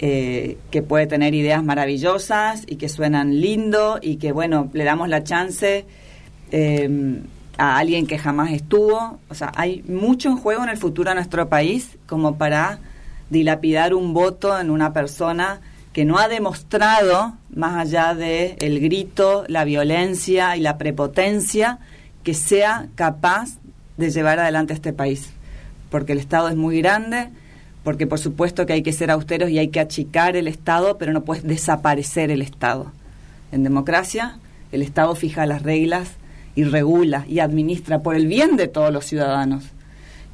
Eh, 0.00 0.58
que 0.70 0.80
puede 0.80 1.08
tener 1.08 1.34
ideas 1.34 1.64
maravillosas 1.64 2.62
y 2.68 2.76
que 2.76 2.88
suenan 2.88 3.40
lindo 3.40 3.98
y 4.00 4.16
que, 4.16 4.30
bueno, 4.30 4.70
le 4.72 4.84
damos 4.84 5.08
la 5.08 5.24
chance 5.24 5.84
eh, 6.52 7.20
a 7.56 7.78
alguien 7.78 8.06
que 8.06 8.16
jamás 8.16 8.52
estuvo. 8.52 9.18
O 9.28 9.34
sea, 9.34 9.50
hay 9.56 9.82
mucho 9.88 10.28
en 10.28 10.36
juego 10.36 10.62
en 10.62 10.68
el 10.68 10.76
futuro 10.76 11.10
de 11.10 11.16
nuestro 11.16 11.48
país 11.48 11.98
como 12.06 12.38
para 12.38 12.78
dilapidar 13.28 13.92
un 13.92 14.14
voto 14.14 14.56
en 14.58 14.70
una 14.70 14.92
persona 14.92 15.60
que 15.98 16.04
no 16.04 16.16
ha 16.18 16.28
demostrado, 16.28 17.34
más 17.52 17.74
allá 17.74 18.14
de 18.14 18.54
el 18.60 18.78
grito, 18.78 19.44
la 19.48 19.64
violencia 19.64 20.56
y 20.56 20.60
la 20.60 20.78
prepotencia, 20.78 21.80
que 22.22 22.34
sea 22.34 22.86
capaz 22.94 23.58
de 23.96 24.12
llevar 24.12 24.38
adelante 24.38 24.74
este 24.74 24.92
país. 24.92 25.30
Porque 25.90 26.12
el 26.12 26.20
Estado 26.20 26.50
es 26.50 26.54
muy 26.54 26.80
grande, 26.80 27.30
porque 27.82 28.06
por 28.06 28.20
supuesto 28.20 28.64
que 28.64 28.74
hay 28.74 28.84
que 28.84 28.92
ser 28.92 29.10
austeros 29.10 29.50
y 29.50 29.58
hay 29.58 29.70
que 29.70 29.80
achicar 29.80 30.36
el 30.36 30.46
Estado, 30.46 30.98
pero 30.98 31.12
no 31.12 31.24
puedes 31.24 31.42
desaparecer 31.42 32.30
el 32.30 32.42
Estado. 32.42 32.92
En 33.50 33.64
democracia, 33.64 34.38
el 34.70 34.82
Estado 34.82 35.16
fija 35.16 35.46
las 35.46 35.64
reglas 35.64 36.10
y 36.54 36.62
regula 36.62 37.24
y 37.28 37.40
administra 37.40 38.04
por 38.04 38.14
el 38.14 38.28
bien 38.28 38.56
de 38.56 38.68
todos 38.68 38.92
los 38.92 39.04
ciudadanos 39.04 39.64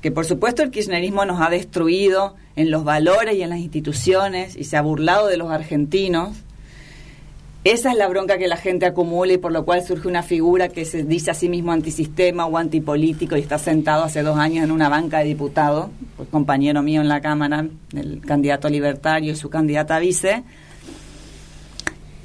que 0.05 0.11
por 0.11 0.27
supuesto 0.27 0.63
el 0.63 0.71
kirchnerismo 0.71 1.25
nos 1.25 1.41
ha 1.41 1.49
destruido 1.49 2.35
en 2.57 2.71
los 2.71 2.85
valores 2.85 3.37
y 3.37 3.43
en 3.43 3.49
las 3.49 3.61
instituciones 3.61 4.55
y 4.55 4.65
se 4.65 4.77
ha 4.77 4.83
burlado 4.83 5.29
de 5.29 5.39
los 5.39 5.51
argentinos. 5.51 6.37
Esa 7.65 7.91
es 7.91 7.97
la 7.97 8.07
bronca 8.07 8.37
que 8.37 8.47
la 8.47 8.59
gente 8.59 8.85
acumula 8.85 9.33
y 9.33 9.39
por 9.39 9.51
lo 9.51 9.65
cual 9.65 9.83
surge 9.83 10.07
una 10.07 10.23
figura 10.23 10.69
que 10.69 10.85
se 10.85 11.05
dice 11.05 11.31
a 11.31 11.35
sí 11.35 11.49
mismo 11.49 11.73
antisistema 11.73 12.45
o 12.45 12.59
antipolítico 12.59 13.39
y 13.39 13.41
está 13.41 13.57
sentado 13.57 14.05
hace 14.05 14.23
dos 14.23 14.37
años 14.37 14.63
en 14.65 14.73
una 14.73 14.91
banca 14.91 15.21
de 15.21 15.25
diputados, 15.25 15.89
pues 16.19 16.29
compañero 16.29 16.83
mío 16.83 17.01
en 17.01 17.09
la 17.09 17.23
Cámara, 17.23 17.67
el 17.97 18.21
candidato 18.27 18.69
libertario 18.69 19.33
y 19.33 19.37
su 19.37 19.49
candidata 19.49 19.99
vice. 20.01 20.45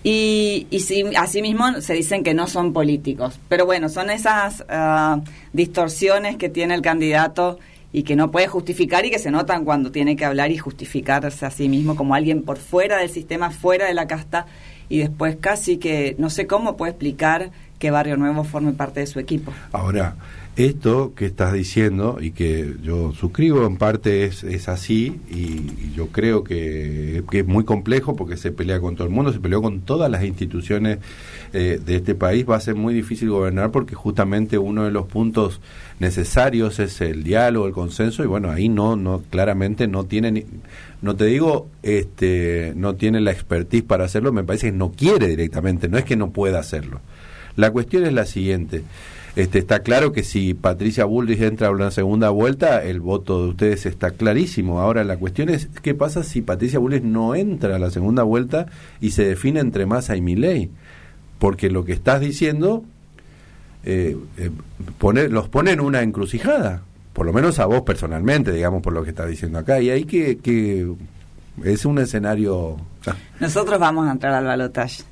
Y, 0.04 0.68
y 0.70 0.80
sí, 0.80 1.04
asimismo 1.18 1.82
se 1.82 1.94
dicen 1.94 2.24
que 2.24 2.34
no 2.34 2.48
son 2.48 2.74
políticos. 2.74 3.40
Pero 3.50 3.66
bueno, 3.66 3.90
son 3.90 4.10
esas 4.10 4.64
ah, 4.70 5.22
distorsiones 5.54 6.38
que 6.38 6.50
tiene 6.50 6.74
el 6.74 6.82
candidato 6.82 7.60
y 7.92 8.04
que 8.04 8.16
no 8.16 8.32
puede 8.32 8.48
justificar 8.48 9.06
y 9.06 9.12
que 9.12 9.20
se 9.20 9.32
notan 9.32 9.66
cuando 9.66 9.92
tiene 9.92 10.16
que 10.16 10.26
hablar 10.26 10.52
y 10.52 10.58
justificarse 10.58 11.46
a 11.46 11.52
sí 11.52 11.68
mismo 11.68 11.96
como 11.96 12.16
alguien 12.16 12.44
por 12.44 12.58
fuera 12.58 12.98
del 12.98 13.10
sistema, 13.10 13.50
fuera 13.50 13.88
de 13.88 13.94
la 13.94 14.08
casta 14.08 14.46
y 14.90 15.00
después 15.00 15.38
casi 15.40 15.78
que 15.78 16.16
no 16.18 16.30
sé 16.30 16.48
cómo 16.48 16.78
puede 16.78 16.92
explicar 16.92 17.52
que 17.80 17.92
Barrio 17.92 18.18
Nuevo 18.18 18.44
forme 18.44 18.74
parte 18.74 19.00
de 19.00 19.08
su 19.08 19.20
equipo. 19.20 19.54
Ahora, 19.72 20.16
esto 20.66 21.14
que 21.16 21.26
estás 21.26 21.54
diciendo 21.54 22.18
y 22.20 22.32
que 22.32 22.76
yo 22.84 23.14
suscribo 23.14 23.66
en 23.66 23.78
parte 23.78 24.26
es, 24.26 24.44
es 24.44 24.68
así 24.68 25.22
y, 25.32 25.94
yo 25.96 26.08
creo 26.08 26.44
que, 26.44 27.24
es 27.32 27.46
muy 27.46 27.64
complejo 27.64 28.16
porque 28.16 28.38
se 28.38 28.52
pelea 28.52 28.80
con 28.80 28.96
todo 28.96 29.08
el 29.08 29.14
mundo, 29.14 29.32
se 29.32 29.40
peleó 29.40 29.62
con 29.62 29.82
todas 29.82 30.12
las 30.12 30.24
instituciones 30.24 31.00
eh, 31.54 31.80
de 31.84 31.96
este 31.96 32.14
país, 32.16 32.46
va 32.50 32.58
a 32.58 32.62
ser 32.62 32.76
muy 32.76 32.94
difícil 32.94 33.30
gobernar 33.30 33.72
porque 33.72 33.96
justamente 33.96 34.58
uno 34.58 34.84
de 34.84 34.92
los 34.92 35.08
puntos 35.08 35.62
necesarios 36.00 36.80
es 36.80 37.00
el 37.02 37.24
diálogo, 37.24 37.66
el 37.66 37.74
consenso 37.74 38.24
y 38.24 38.28
bueno, 38.28 38.50
ahí 38.50 38.70
no, 38.70 38.96
no 38.96 39.24
claramente 39.30 39.88
no 39.88 40.06
tiene, 40.06 40.46
no 41.02 41.16
te 41.16 41.26
digo, 41.26 41.68
este, 41.84 42.74
no 42.76 42.96
tiene 42.96 43.22
la 43.22 43.32
expertise 43.32 43.84
para 43.84 44.06
hacerlo, 44.06 44.34
me 44.34 44.44
parece 44.44 44.72
que 44.72 44.78
no 44.78 44.92
quiere 44.92 45.28
directamente, 45.28 45.88
no 45.88 45.98
es 45.98 46.06
que 46.06 46.16
no 46.16 46.32
pueda 46.32 46.60
hacerlo. 46.60 47.02
La 47.56 47.72
cuestión 47.72 48.06
es 48.06 48.14
la 48.14 48.26
siguiente. 48.26 48.84
Este, 49.36 49.60
está 49.60 49.80
claro 49.80 50.12
que 50.12 50.24
si 50.24 50.54
Patricia 50.54 51.06
Bullrich 51.06 51.42
entra 51.42 51.68
a 51.68 51.72
una 51.72 51.92
segunda 51.92 52.30
vuelta, 52.30 52.84
el 52.84 53.00
voto 53.00 53.44
de 53.44 53.50
ustedes 53.50 53.86
está 53.86 54.12
clarísimo. 54.12 54.80
Ahora 54.82 55.04
la 55.04 55.18
cuestión 55.18 55.50
es, 55.50 55.70
¿qué 55.82 55.94
pasa 55.94 56.24
si 56.24 56.42
Patricia 56.42 56.80
Bullrich 56.80 57.04
no 57.04 57.36
entra 57.36 57.76
a 57.76 57.80
la 57.80 57.92
segunda 57.92 58.24
vuelta 58.24 58.66
y 59.00 59.12
se 59.12 59.26
define 59.26 59.60
entre 59.60 59.86
Massa 59.86 60.16
y 60.16 60.22
Milei? 60.22 60.70
Porque 61.38 61.70
lo 61.70 61.86
que 61.86 61.94
estás 61.94 62.20
diciendo 62.20 62.84
eh, 63.86 64.18
eh 64.38 64.52
los 65.30 65.48
pone 65.48 65.72
en 65.72 65.80
una 65.80 66.02
encrucijada, 66.02 66.82
por 67.14 67.26
lo 67.26 67.34
menos 67.34 67.60
a 67.60 67.66
vos 67.66 67.84
personalmente, 67.84 68.52
digamos, 68.52 68.82
por 68.82 68.94
lo 68.94 69.04
que 69.04 69.12
estás 69.12 69.30
diciendo 69.30 69.60
acá. 69.60 69.80
Y 69.80 69.90
ahí 69.90 70.06
que, 70.06 70.38
que 70.38 70.92
es 71.64 71.86
un 71.86 72.00
escenario... 72.00 72.78
Nosotros 73.40 73.80
vamos 73.80 74.08
a 74.08 74.12
entrar 74.12 74.34
al 74.34 74.46
balotaje. 74.46 75.04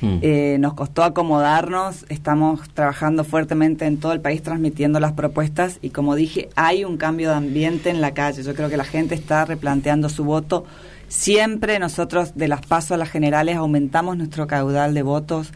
Mm. 0.00 0.18
Eh, 0.22 0.56
nos 0.60 0.74
costó 0.74 1.02
acomodarnos, 1.02 2.04
estamos 2.08 2.68
trabajando 2.74 3.24
fuertemente 3.24 3.86
en 3.86 3.98
todo 3.98 4.12
el 4.12 4.20
país 4.20 4.42
transmitiendo 4.42 5.00
las 5.00 5.12
propuestas 5.12 5.78
y 5.82 5.90
como 5.90 6.14
dije, 6.14 6.48
hay 6.56 6.84
un 6.84 6.96
cambio 6.96 7.30
de 7.30 7.36
ambiente 7.36 7.90
en 7.90 8.00
la 8.00 8.12
calle. 8.12 8.42
Yo 8.42 8.54
creo 8.54 8.68
que 8.68 8.76
la 8.76 8.84
gente 8.84 9.14
está 9.14 9.44
replanteando 9.44 10.08
su 10.08 10.24
voto. 10.24 10.64
Siempre 11.08 11.78
nosotros 11.78 12.34
de 12.34 12.48
las 12.48 12.64
pasos 12.64 12.92
a 12.92 12.96
las 12.96 13.10
generales 13.10 13.56
aumentamos 13.56 14.16
nuestro 14.16 14.46
caudal 14.46 14.94
de 14.94 15.02
votos. 15.02 15.52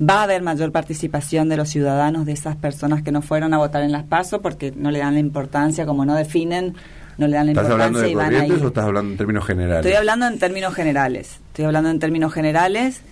Va 0.00 0.20
a 0.20 0.22
haber 0.24 0.42
mayor 0.42 0.72
participación 0.72 1.48
de 1.48 1.56
los 1.56 1.68
ciudadanos, 1.68 2.26
de 2.26 2.32
esas 2.32 2.56
personas 2.56 3.02
que 3.02 3.12
no 3.12 3.22
fueron 3.22 3.54
a 3.54 3.58
votar 3.58 3.82
en 3.82 3.92
las 3.92 4.02
pasos 4.04 4.40
porque 4.42 4.72
no 4.74 4.90
le 4.90 4.98
dan 4.98 5.14
la 5.14 5.20
importancia, 5.20 5.86
como 5.86 6.04
no 6.04 6.14
definen 6.14 6.74
no 7.18 7.28
le 7.28 7.36
dan 7.36 7.46
la 7.46 7.52
¿Estás 7.52 7.64
importancia 7.66 8.00
hablando 8.00 8.00
de 8.00 8.12
corrientes 8.12 8.62
o 8.62 8.68
estás 8.68 8.84
hablando 8.84 9.10
en 9.12 9.16
términos 9.16 9.46
generales? 9.46 9.86
Estoy 9.86 9.96
hablando 9.96 10.26
en 10.26 10.38
términos 10.38 10.74
generales. 10.74 11.40
Estoy 11.48 11.64
hablando 11.64 11.90
en 11.90 11.98
términos 11.98 12.32
generales 12.32 13.02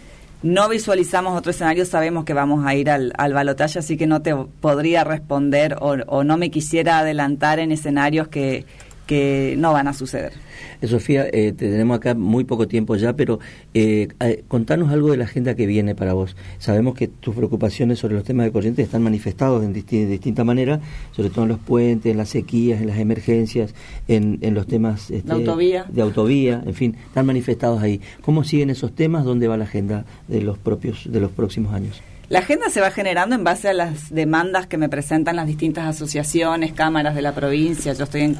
no 0.42 0.68
visualizamos 0.68 1.36
otro 1.36 1.50
escenario, 1.50 1.84
sabemos 1.84 2.24
que 2.24 2.34
vamos 2.34 2.64
a 2.66 2.74
ir 2.74 2.90
al, 2.90 3.12
al 3.16 3.32
balotaje, 3.32 3.78
así 3.78 3.96
que 3.96 4.06
no 4.06 4.22
te 4.22 4.34
podría 4.34 5.04
responder 5.04 5.76
o, 5.80 5.92
o 6.06 6.24
no 6.24 6.36
me 6.36 6.50
quisiera 6.50 6.98
adelantar 6.98 7.58
en 7.58 7.72
escenarios 7.72 8.28
que, 8.28 8.64
que 9.06 9.54
no 9.58 9.72
van 9.72 9.88
a 9.88 9.92
suceder. 9.92 10.32
Eh, 10.80 10.86
Sofía, 10.86 11.26
eh, 11.32 11.52
tenemos 11.52 11.96
acá 11.96 12.14
muy 12.14 12.44
poco 12.44 12.68
tiempo 12.68 12.96
ya, 12.96 13.14
pero 13.14 13.40
eh, 13.74 14.08
contanos 14.48 14.92
algo 14.92 15.10
de 15.10 15.16
la 15.16 15.24
agenda 15.24 15.54
que 15.54 15.66
viene 15.66 15.94
para 15.94 16.12
vos. 16.12 16.36
Sabemos 16.58 16.94
que 16.94 17.08
tus 17.08 17.34
preocupaciones 17.34 17.98
sobre 17.98 18.14
los 18.14 18.24
temas 18.24 18.46
de 18.46 18.52
corriente 18.52 18.82
están 18.82 19.02
manifestados 19.02 19.64
en 19.64 19.72
distinta 19.72 20.44
manera, 20.44 20.80
sobre 21.12 21.30
todo 21.30 21.42
en 21.44 21.48
los 21.48 21.58
puentes, 21.58 22.10
en 22.10 22.18
las 22.18 22.28
sequías, 22.28 22.80
en 22.80 22.88
las 22.88 22.98
emergencias, 22.98 23.74
en, 24.08 24.38
los 24.54 24.66
temas 24.66 25.10
este, 25.10 25.32
autovía. 25.32 25.86
de 25.88 26.02
autovía, 26.02 26.62
en 26.66 26.74
fin, 26.74 26.96
están 27.06 27.26
manifestados 27.26 27.82
ahí. 27.82 28.00
¿Cómo 28.20 28.44
siguen 28.44 28.70
esos 28.70 28.92
temas? 28.92 29.24
¿Dónde 29.24 29.48
va 29.48 29.56
la 29.56 29.64
agenda 29.64 30.04
de 30.28 30.42
los 30.42 30.58
propios 30.58 31.10
de 31.10 31.20
los 31.20 31.30
próximos 31.30 31.72
años? 31.74 32.02
La 32.28 32.38
agenda 32.38 32.70
se 32.70 32.80
va 32.80 32.90
generando 32.90 33.34
en 33.34 33.44
base 33.44 33.68
a 33.68 33.74
las 33.74 34.08
demandas 34.10 34.66
que 34.66 34.78
me 34.78 34.88
presentan 34.88 35.36
las 35.36 35.46
distintas 35.46 35.86
asociaciones, 35.86 36.72
cámaras 36.72 37.14
de 37.14 37.20
la 37.20 37.34
provincia. 37.34 37.92
Yo 37.92 38.04
estoy 38.04 38.22
en, 38.22 38.38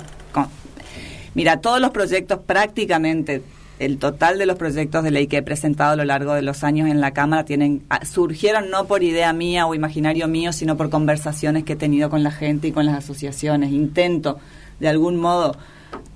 Mira, 1.35 1.61
todos 1.61 1.81
los 1.81 1.91
proyectos 1.91 2.41
prácticamente 2.41 3.43
el 3.79 3.99
total 3.99 4.39
de 4.39 4.47
los 4.47 4.57
proyectos 4.57 5.03
de 5.03 5.11
ley 5.11 5.27
que 5.27 5.39
he 5.39 5.43
presentado 5.43 5.93
a 5.93 5.97
lo 5.97 6.05
largo 6.05 6.35
de 6.35 6.43
los 6.43 6.63
años 6.63 6.89
en 6.89 7.01
la 7.01 7.13
Cámara 7.13 7.45
tienen 7.45 7.83
ah, 7.91 8.05
surgieron 8.05 8.71
no 8.71 8.85
por 8.87 9.03
idea 9.03 9.33
mía 9.33 9.67
o 9.67 9.75
imaginario 9.75 10.29
mío, 10.29 10.53
sino 10.53 10.77
por 10.77 10.89
conversaciones 10.89 11.65
que 11.65 11.73
he 11.73 11.77
tenido 11.77 12.09
con 12.09 12.23
la 12.23 12.31
gente 12.31 12.69
y 12.69 12.73
con 12.73 12.87
las 12.87 12.97
asociaciones. 12.97 13.73
Intento, 13.73 14.39
de 14.79 14.89
algún 14.89 15.17
modo, 15.17 15.57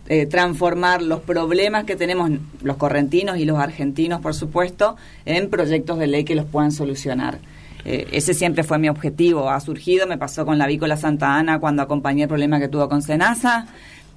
eh, 0.09 0.27
transformar 0.27 1.03
los 1.03 1.21
problemas 1.23 1.85
que 1.85 1.97
tenemos 1.97 2.31
los 2.63 2.77
correntinos 2.77 3.39
y 3.39 3.45
los 3.45 3.59
argentinos, 3.59 4.21
por 4.21 4.35
supuesto, 4.35 4.97
en 5.25 5.51
proyectos 5.51 5.99
de 5.99 6.07
ley 6.07 6.25
que 6.25 6.37
los 6.37 6.45
puedan 6.45 6.71
solucionar. 6.71 7.39
eh, 7.85 8.07
ese 8.13 8.35
siempre 8.35 8.63
fue 8.63 8.79
mi 8.79 8.89
objetivo. 8.89 9.51
Ha 9.51 9.61
surgido, 9.61 10.07
me 10.07 10.19
pasó 10.19 10.45
con 10.47 10.59
la 10.59 10.67
Vícola 10.67 10.97
Santa 10.97 11.37
Ana 11.37 11.59
cuando 11.59 11.83
acompañé 11.83 12.23
el 12.23 12.29
problema 12.29 12.61
que 12.61 12.69
tuvo 12.69 12.89
con 12.89 13.03
Senasa. 13.03 13.67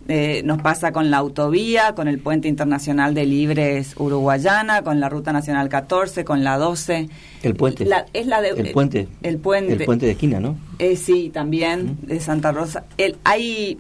Eh, 0.07 0.41
nos 0.43 0.59
pasa 0.61 0.91
con 0.91 1.11
la 1.11 1.17
autovía, 1.17 1.93
con 1.93 2.07
el 2.07 2.19
puente 2.19 2.47
internacional 2.47 3.13
de 3.13 3.25
Libres 3.25 3.93
Uruguayana, 3.95 4.81
con 4.81 4.99
la 4.99 5.07
ruta 5.07 5.31
nacional 5.31 5.69
14, 5.69 6.25
con 6.25 6.43
la 6.43 6.57
12. 6.57 7.09
El 7.43 7.55
puente. 7.55 7.87
es 8.13 8.25
la 8.25 8.41
de, 8.41 8.49
el 8.49 8.71
puente. 8.71 9.07
El 9.21 9.37
puente. 9.37 9.73
El 9.73 9.85
puente 9.85 10.07
de 10.07 10.13
esquina, 10.13 10.39
¿no? 10.39 10.57
Eh, 10.79 10.95
sí, 10.95 11.29
también 11.29 11.97
de 12.01 12.19
Santa 12.19 12.51
Rosa. 12.51 12.85
El, 12.97 13.17
hay 13.23 13.79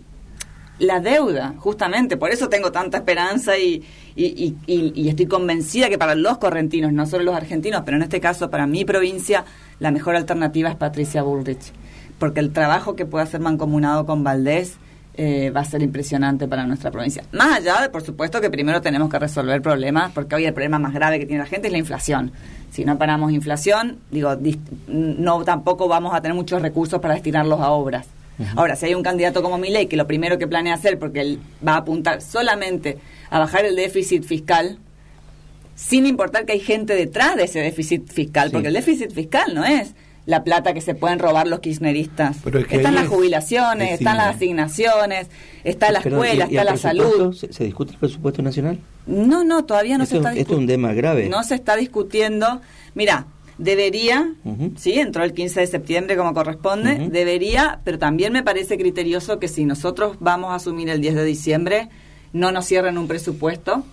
la 0.77 0.99
deuda, 0.99 1.55
justamente, 1.57 2.15
por 2.15 2.31
eso 2.31 2.47
tengo 2.47 2.71
tanta 2.71 2.97
esperanza 2.97 3.57
y, 3.57 3.83
y, 4.15 4.55
y, 4.65 5.09
estoy 5.09 5.25
convencida 5.25 5.89
que 5.89 5.97
para 5.97 6.15
los 6.15 6.37
correntinos, 6.37 6.93
no 6.93 7.05
solo 7.05 7.25
los 7.25 7.35
argentinos, 7.35 7.83
pero 7.85 7.97
en 7.97 8.03
este 8.03 8.19
caso 8.21 8.49
para 8.49 8.65
mi 8.65 8.85
provincia, 8.85 9.45
la 9.79 9.91
mejor 9.91 10.15
alternativa 10.15 10.69
es 10.69 10.75
Patricia 10.75 11.21
Bullrich, 11.21 11.73
porque 12.17 12.39
el 12.39 12.51
trabajo 12.51 12.95
que 12.95 13.05
puede 13.05 13.23
hacer 13.23 13.41
mancomunado 13.41 14.05
con 14.05 14.23
Valdés 14.23 14.77
eh, 15.21 15.49
va 15.49 15.59
a 15.59 15.65
ser 15.65 15.81
impresionante 15.81 16.47
para 16.47 16.65
nuestra 16.65 16.91
provincia. 16.91 17.25
Más 17.33 17.57
allá 17.57 17.81
de, 17.81 17.89
por 17.89 18.01
supuesto, 18.01 18.39
que 18.39 18.49
primero 18.49 18.79
tenemos 18.79 19.09
que 19.09 19.19
resolver 19.19 19.61
problemas, 19.61 20.13
porque 20.13 20.35
hoy 20.35 20.45
el 20.45 20.53
problema 20.53 20.79
más 20.79 20.93
grave 20.93 21.19
que 21.19 21.25
tiene 21.25 21.43
la 21.43 21.49
gente 21.49 21.67
es 21.67 21.73
la 21.73 21.77
inflación. 21.77 22.31
Si 22.71 22.85
no 22.85 22.97
paramos 22.97 23.33
inflación, 23.33 23.97
digo, 24.11 24.37
no 24.87 25.43
tampoco 25.43 25.89
vamos 25.89 26.15
a 26.15 26.21
tener 26.21 26.35
muchos 26.35 26.61
recursos 26.61 27.01
para 27.01 27.15
destinarlos 27.15 27.59
a 27.59 27.71
obras. 27.71 28.07
Ahora, 28.55 28.77
si 28.77 28.85
hay 28.85 28.95
un 28.95 29.03
candidato 29.03 29.43
como 29.43 29.57
Milei 29.57 29.87
que 29.87 29.97
lo 29.97 30.07
primero 30.07 30.37
que 30.37 30.47
planea 30.47 30.75
hacer, 30.75 30.97
porque 30.97 31.19
él 31.19 31.41
va 31.67 31.73
a 31.73 31.77
apuntar 31.79 32.21
solamente 32.21 32.97
a 33.29 33.39
bajar 33.39 33.65
el 33.65 33.75
déficit 33.75 34.23
fiscal, 34.23 34.77
sin 35.75 36.05
importar 36.05 36.45
que 36.45 36.53
hay 36.53 36.61
gente 36.61 36.95
detrás 36.95 37.35
de 37.35 37.43
ese 37.43 37.59
déficit 37.59 38.09
fiscal, 38.09 38.51
porque 38.51 38.69
el 38.69 38.73
déficit 38.73 39.11
fiscal 39.11 39.53
no 39.53 39.65
es 39.65 39.93
la 40.25 40.43
plata 40.43 40.73
que 40.73 40.81
se 40.81 40.95
pueden 40.95 41.19
robar 41.19 41.47
los 41.47 41.59
kirchneristas. 41.59 42.37
están 42.69 42.95
las 42.95 43.07
jubilaciones, 43.07 43.93
están 43.93 44.17
las 44.17 44.35
asignaciones, 44.35 45.27
está 45.63 45.91
la 45.91 45.99
escuela, 45.99 46.45
está 46.45 46.63
la 46.63 46.77
salud. 46.77 47.33
¿se, 47.33 47.63
discute 47.63 47.93
el 47.93 47.97
presupuesto 47.97 48.41
nacional? 48.41 48.79
No, 49.07 49.43
no, 49.43 49.65
todavía 49.65 49.97
no 49.97 50.05
se 50.05 50.17
está 50.17 50.31
discutiendo. 50.31 50.41
Esto 50.41 50.53
es 50.53 50.59
un 50.59 50.67
tema 50.67 50.93
grave. 50.93 51.29
No 51.29 51.43
se 51.43 51.55
está 51.55 51.75
discutiendo. 51.75 52.61
Mira, 52.93 53.25
debería, 53.57 54.33
sí, 54.77 54.93
entró 54.99 55.23
el 55.23 55.33
15 55.33 55.61
de 55.61 55.67
septiembre 55.67 56.15
como 56.15 56.33
corresponde, 56.33 57.09
debería, 57.11 57.81
pero 57.83 57.99
también 57.99 58.33
me 58.33 58.43
parece 58.43 58.77
criterioso 58.77 59.39
que 59.39 59.47
si 59.47 59.65
nosotros 59.65 60.17
vamos 60.19 60.51
a 60.51 60.55
asumir 60.55 60.89
el 60.89 61.01
10 61.01 61.15
de 61.15 61.25
diciembre, 61.25 61.89
no 62.33 62.51
nos 62.51 62.65
cierren 62.65 62.97
un 62.97 63.07
presupuesto 63.07 63.83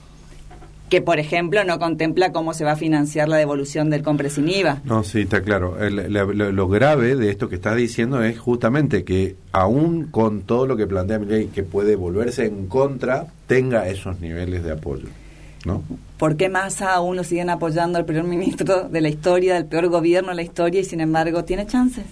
que, 0.88 1.02
por 1.02 1.18
ejemplo, 1.18 1.64
no 1.64 1.78
contempla 1.78 2.32
cómo 2.32 2.54
se 2.54 2.64
va 2.64 2.72
a 2.72 2.76
financiar 2.76 3.28
la 3.28 3.36
devolución 3.36 3.90
del 3.90 4.02
compre 4.02 4.30
sin 4.30 4.48
IVA. 4.48 4.82
No, 4.84 5.02
sí, 5.02 5.22
está 5.22 5.42
claro. 5.42 5.76
lo, 5.80 6.68
grave 6.68 7.16
de 7.16 7.30
esto 7.30 7.48
que 7.48 7.56
está 7.56 7.74
diciendo 7.74 8.22
es 8.22 8.38
justamente 8.38 9.04
que, 9.04 9.36
aún 9.52 10.06
con 10.10 10.42
todo 10.42 10.66
lo 10.66 10.76
que 10.76 10.86
plantea 10.86 11.18
mi 11.18 11.26
ley, 11.26 11.46
que 11.46 11.64
puede 11.64 11.96
volverse 11.96 12.46
en 12.46 12.66
contra, 12.66 13.26
tenga 13.46 13.88
esos 13.88 14.20
niveles 14.20 14.62
de 14.62 14.72
apoyo. 14.72 15.08
¿no? 15.64 15.82
¿Por 16.18 16.36
qué 16.36 16.48
más 16.48 16.80
aún 16.82 17.16
lo 17.16 17.24
siguen 17.24 17.50
apoyando 17.50 17.98
al 17.98 18.04
primer 18.04 18.24
ministro 18.24 18.88
de 18.88 19.00
la 19.00 19.08
historia, 19.08 19.54
del 19.54 19.66
peor 19.66 19.88
gobierno 19.88 20.28
de 20.30 20.36
la 20.36 20.42
historia, 20.42 20.80
y 20.80 20.84
sin 20.84 21.00
embargo 21.00 21.44
tiene 21.44 21.66
chances? 21.66 22.04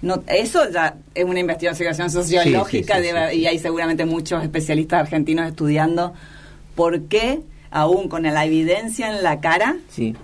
No, 0.00 0.22
eso 0.26 0.70
ya 0.70 0.96
es 1.14 1.24
una 1.24 1.40
investigación 1.40 2.10
sociológica 2.10 3.00
y 3.32 3.46
hay 3.46 3.58
seguramente 3.58 4.04
muchos 4.04 4.42
especialistas 4.42 5.00
argentinos 5.00 5.48
estudiando 5.48 6.12
por 6.74 7.02
qué 7.02 7.40
aún 7.74 8.08
con 8.08 8.22
la 8.22 8.44
evidencia 8.44 9.08
en 9.08 9.22
la 9.22 9.40
cara, 9.40 9.76
sí. 9.88 10.16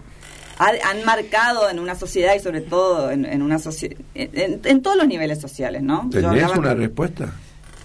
han 0.59 1.05
marcado 1.05 1.69
en 1.69 1.81
una 1.81 1.97
sociedad 1.97 2.35
y 2.35 2.41
sobre 2.41 2.61
todo 2.61 3.11
en, 3.11 3.43
una 3.43 3.59
en, 4.15 4.61
en, 4.65 4.83
todos 4.83 4.97
los 4.97 5.07
niveles 5.07 5.41
sociales, 5.41 5.83
¿no? 5.83 6.09
¿Tenías 6.11 6.57
una 6.57 6.75
respuesta? 6.75 7.33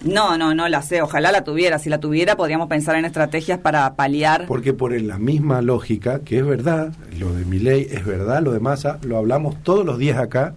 No, 0.02 0.38
no, 0.38 0.54
no 0.54 0.68
la 0.68 0.82
sé. 0.82 1.02
Ojalá 1.02 1.32
la 1.32 1.42
tuviera. 1.42 1.78
Si 1.78 1.88
la 1.88 1.98
tuviera, 1.98 2.36
podríamos 2.36 2.68
pensar 2.68 2.94
en 2.96 3.04
estrategias 3.04 3.58
para 3.58 3.96
paliar. 3.96 4.46
Porque 4.46 4.72
por 4.72 4.98
la 5.00 5.18
misma 5.18 5.62
lógica, 5.62 6.20
que 6.20 6.38
es 6.38 6.46
verdad, 6.46 6.92
lo 7.18 7.32
de 7.32 7.44
mi 7.44 7.58
ley 7.58 7.88
es 7.90 8.04
verdad, 8.04 8.42
lo 8.42 8.52
de 8.52 8.60
Massa, 8.60 8.98
lo 9.02 9.16
hablamos 9.16 9.62
todos 9.64 9.84
los 9.84 9.98
días 9.98 10.18
acá, 10.18 10.54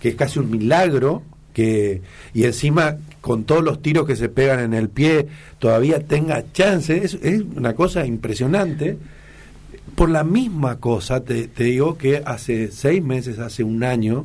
que 0.00 0.10
es 0.10 0.14
casi 0.14 0.38
un 0.38 0.50
milagro 0.50 1.22
que 1.52 2.02
y 2.34 2.44
encima 2.44 2.96
con 3.20 3.44
todos 3.44 3.62
los 3.62 3.82
tiros 3.82 4.06
que 4.06 4.16
se 4.16 4.28
pegan 4.28 4.60
en 4.60 4.74
el 4.74 4.88
pie 4.88 5.28
todavía 5.58 6.00
tenga 6.00 6.44
chance 6.52 7.04
es, 7.04 7.14
una 7.56 7.74
cosa 7.74 8.06
impresionante. 8.06 8.98
Por 9.94 10.08
la 10.08 10.24
misma 10.24 10.80
cosa 10.80 11.22
te, 11.22 11.48
digo 11.48 11.98
que 11.98 12.22
hace 12.24 12.70
seis 12.70 13.02
meses 13.02 13.38
hace 13.38 13.62
un 13.62 13.84
año 13.84 14.24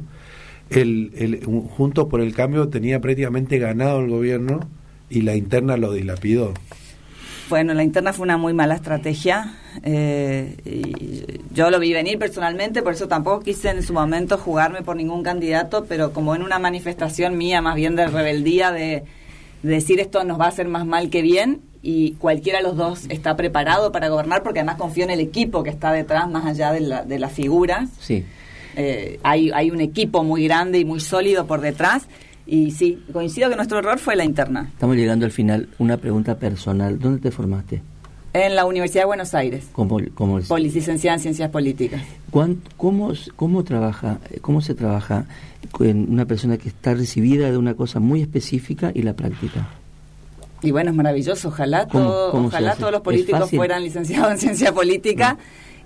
el, 0.69 1.11
el 1.15 1.43
Juntos 1.45 2.07
por 2.07 2.21
el 2.21 2.33
Cambio 2.33 2.69
tenía 2.69 2.99
prácticamente 2.99 3.57
ganado 3.57 3.99
el 3.99 4.09
gobierno 4.09 4.61
y 5.09 5.21
la 5.21 5.35
interna 5.35 5.77
lo 5.77 5.93
dilapidó 5.93 6.53
bueno, 7.49 7.73
la 7.73 7.83
interna 7.83 8.13
fue 8.13 8.23
una 8.23 8.37
muy 8.37 8.53
mala 8.53 8.75
estrategia. 8.75 9.55
Eh, 9.83 10.55
y 10.65 11.53
yo 11.53 11.69
lo 11.69 11.79
vi 11.79 11.93
venir 11.93 12.17
personalmente, 12.19 12.81
por 12.81 12.93
eso 12.93 13.07
tampoco 13.07 13.41
quise 13.41 13.69
en 13.69 13.83
su 13.83 13.93
momento 13.93 14.37
jugarme 14.37 14.81
por 14.81 14.95
ningún 14.95 15.23
candidato, 15.23 15.85
pero 15.85 16.13
como 16.13 16.35
en 16.35 16.43
una 16.43 16.59
manifestación 16.59 17.37
mía, 17.37 17.61
más 17.61 17.75
bien 17.75 17.95
de 17.95 18.07
rebeldía, 18.07 18.71
de, 18.71 19.03
decir 19.63 19.99
esto 19.99 20.23
nos 20.23 20.39
va 20.39 20.45
a 20.45 20.49
hacer 20.49 20.67
más 20.67 20.85
mal 20.85 21.09
que 21.09 21.21
bien, 21.21 21.61
y 21.81 22.13
cualquiera 22.13 22.59
de 22.59 22.63
los 22.63 22.75
dos 22.75 23.05
está 23.09 23.35
preparado 23.35 23.91
para 23.91 24.09
gobernar, 24.09 24.43
porque 24.43 24.59
además 24.59 24.77
confío 24.77 25.03
en 25.03 25.11
el 25.11 25.19
equipo 25.19 25.63
que 25.63 25.69
está 25.69 25.91
detrás, 25.91 26.29
más 26.29 26.45
allá 26.45 26.71
de, 26.71 26.81
la, 26.81 27.03
de 27.03 27.19
las 27.19 27.31
figuras. 27.31 27.89
Sí. 27.99 28.25
Eh, 28.75 29.19
hay, 29.23 29.51
hay 29.51 29.71
un 29.71 29.81
equipo 29.81 30.23
muy 30.23 30.43
grande 30.43 30.79
y 30.79 30.85
muy 30.85 30.99
sólido 30.99 31.47
por 31.47 31.61
detrás 31.61 32.07
y 32.47 32.71
sí, 32.71 33.03
coincido 33.11 33.49
que 33.49 33.55
nuestro 33.55 33.79
error 33.79 33.99
fue 33.99 34.15
la 34.15 34.23
interna. 34.23 34.69
Estamos 34.71 34.95
llegando 34.95 35.25
al 35.25 35.31
final. 35.31 35.67
Una 35.77 35.97
pregunta 35.97 36.37
personal. 36.37 36.97
¿Dónde 36.97 37.19
te 37.19 37.31
formaste? 37.31 37.81
En 38.33 38.55
la 38.55 38.65
Universidad 38.65 39.03
de 39.03 39.07
Buenos 39.07 39.33
Aires. 39.33 39.67
¿Cómo, 39.73 39.99
cómo 40.13 40.39
licenciada 40.57 41.15
en 41.15 41.19
Ciencias 41.19 41.49
Políticas. 41.49 42.01
¿Cómo, 42.77 43.13
¿Cómo 43.35 43.63
trabaja, 43.63 44.19
cómo 44.41 44.61
se 44.61 44.75
trabaja 44.75 45.25
con 45.71 46.09
una 46.09 46.25
persona 46.25 46.57
que 46.57 46.69
está 46.69 46.93
recibida 46.93 47.51
de 47.51 47.57
una 47.57 47.73
cosa 47.73 47.99
muy 47.99 48.21
específica 48.21 48.91
y 48.93 49.01
la 49.01 49.13
práctica? 49.13 49.67
Y 50.61 50.71
bueno, 50.71 50.91
es 50.91 50.95
maravilloso. 50.95 51.49
Ojalá, 51.49 51.87
ojalá 51.91 52.75
todos 52.75 52.91
los 52.91 53.01
políticos 53.01 53.49
fueran 53.49 53.83
licenciados 53.83 54.31
en 54.31 54.37
Ciencia 54.37 54.73
Política 54.73 55.37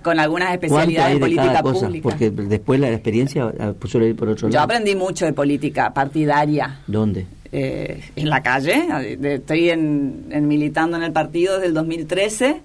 con 0.02 0.18
algunas 0.18 0.52
especialidades 0.52 1.14
de 1.14 1.20
política 1.20 1.62
pública. 1.62 2.02
Porque 2.02 2.30
después 2.30 2.80
la 2.80 2.90
experiencia 2.90 3.52
ah, 3.58 3.72
suele 3.86 4.08
ir 4.08 4.16
por 4.16 4.28
otro 4.28 4.48
lado. 4.48 4.58
Yo 4.58 4.60
aprendí 4.60 4.94
mucho 4.94 5.24
de 5.24 5.32
política 5.32 5.92
partidaria. 5.92 6.80
¿Dónde? 6.86 7.26
Eh, 7.50 8.00
en 8.16 8.30
la 8.30 8.42
calle. 8.42 8.86
Estoy 9.22 9.70
en, 9.70 10.48
militando 10.48 10.96
en 10.96 11.02
el 11.02 11.12
partido 11.12 11.54
desde 11.54 11.68
el 11.68 11.74
2013 11.74 12.60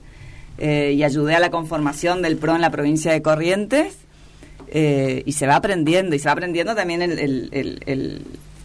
eh, 0.57 0.93
y 0.95 1.03
ayudé 1.03 1.35
a 1.35 1.39
la 1.39 1.51
conformación 1.51 2.21
del 2.21 2.37
PRO 2.37 2.55
en 2.55 2.61
la 2.61 2.71
provincia 2.71 3.11
de 3.11 3.21
Corrientes. 3.21 3.97
Eh, 4.69 5.23
y 5.25 5.31
se 5.31 5.47
va 5.47 5.55
aprendiendo, 5.55 6.15
y 6.15 6.19
se 6.19 6.25
va 6.25 6.33
aprendiendo 6.33 6.75
también 6.75 7.01
el, 7.01 7.19
el, 7.19 7.81
el, 7.85 8.21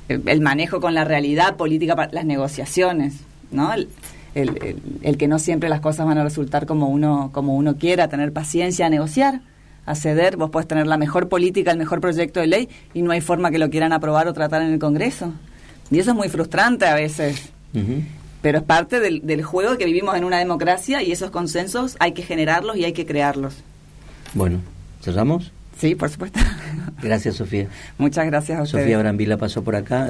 el 0.09 0.41
manejo 0.41 0.81
con 0.81 0.95
la 0.95 1.05
realidad 1.05 1.57
política, 1.57 2.09
las 2.11 2.25
negociaciones, 2.25 3.15
¿no? 3.53 3.71
El, 4.35 4.81
el, 5.03 5.17
que 5.17 5.29
no 5.29 5.39
siempre 5.39 5.69
las 5.69 5.81
cosas 5.81 6.07
van 6.07 6.19
a 6.19 6.25
resultar 6.25 6.67
como 6.67 6.89
uno, 6.89 7.31
como 7.33 7.57
uno 7.57 7.77
quiera, 7.77 8.09
tener 8.09 8.33
paciencia, 8.33 8.89
negociar, 8.89 9.43
a 9.87 9.95
ceder. 9.95 10.37
Vos 10.37 10.51
puedes 10.51 10.69
tener 10.69 10.87
la 10.87 10.97
mejor 10.97 11.29
política, 11.29 11.71
el 11.71 11.79
mejor 11.79 12.01
proyecto 12.01 12.41
de 12.41 12.47
ley 12.47 12.69
y 12.95 13.03
no 13.03 13.13
hay 13.13 13.21
forma 13.21 13.51
que 13.51 13.59
lo 13.59 13.71
quieran 13.71 13.93
aprobar 13.93 14.29
o 14.29 14.33
tratar 14.33 14.63
en 14.63 14.73
el 14.73 14.79
Congreso. 14.79 15.33
Y 15.91 15.99
eso 15.99 16.11
es 16.11 16.17
muy 16.17 16.29
frustrante 16.29 16.87
a 16.87 16.95
veces. 16.95 17.51
Pero 18.41 18.59
es 18.59 18.65
parte 18.65 19.01
del, 19.01 19.27
del 19.27 19.43
juego 19.43 19.77
que 19.79 19.85
vivimos 19.85 20.17
en 20.17 20.25
una 20.25 20.39
democracia 20.39 21.03
y 21.03 21.13
esos 21.13 21.31
consensos 21.31 21.97
hay 22.01 22.13
que 22.13 22.23
generarlos 22.23 22.77
y 22.77 22.85
hay 22.85 22.93
que 22.93 23.07
crearlos. 23.07 23.55
Bueno, 24.35 24.61
¿cerramos? 25.03 25.53
Sí, 25.79 25.95
por 25.95 26.11
supuesto. 26.11 26.41
Gracias, 27.03 27.37
Sofía. 27.37 27.67
Muchas 27.99 28.27
gracias 28.27 28.59
a 28.59 28.63
ustedes. 28.63 28.85
Sofía 28.85 28.99
Brambila 28.99 29.37
pasó 29.37 29.63
por 29.65 29.77
acá. 29.77 30.01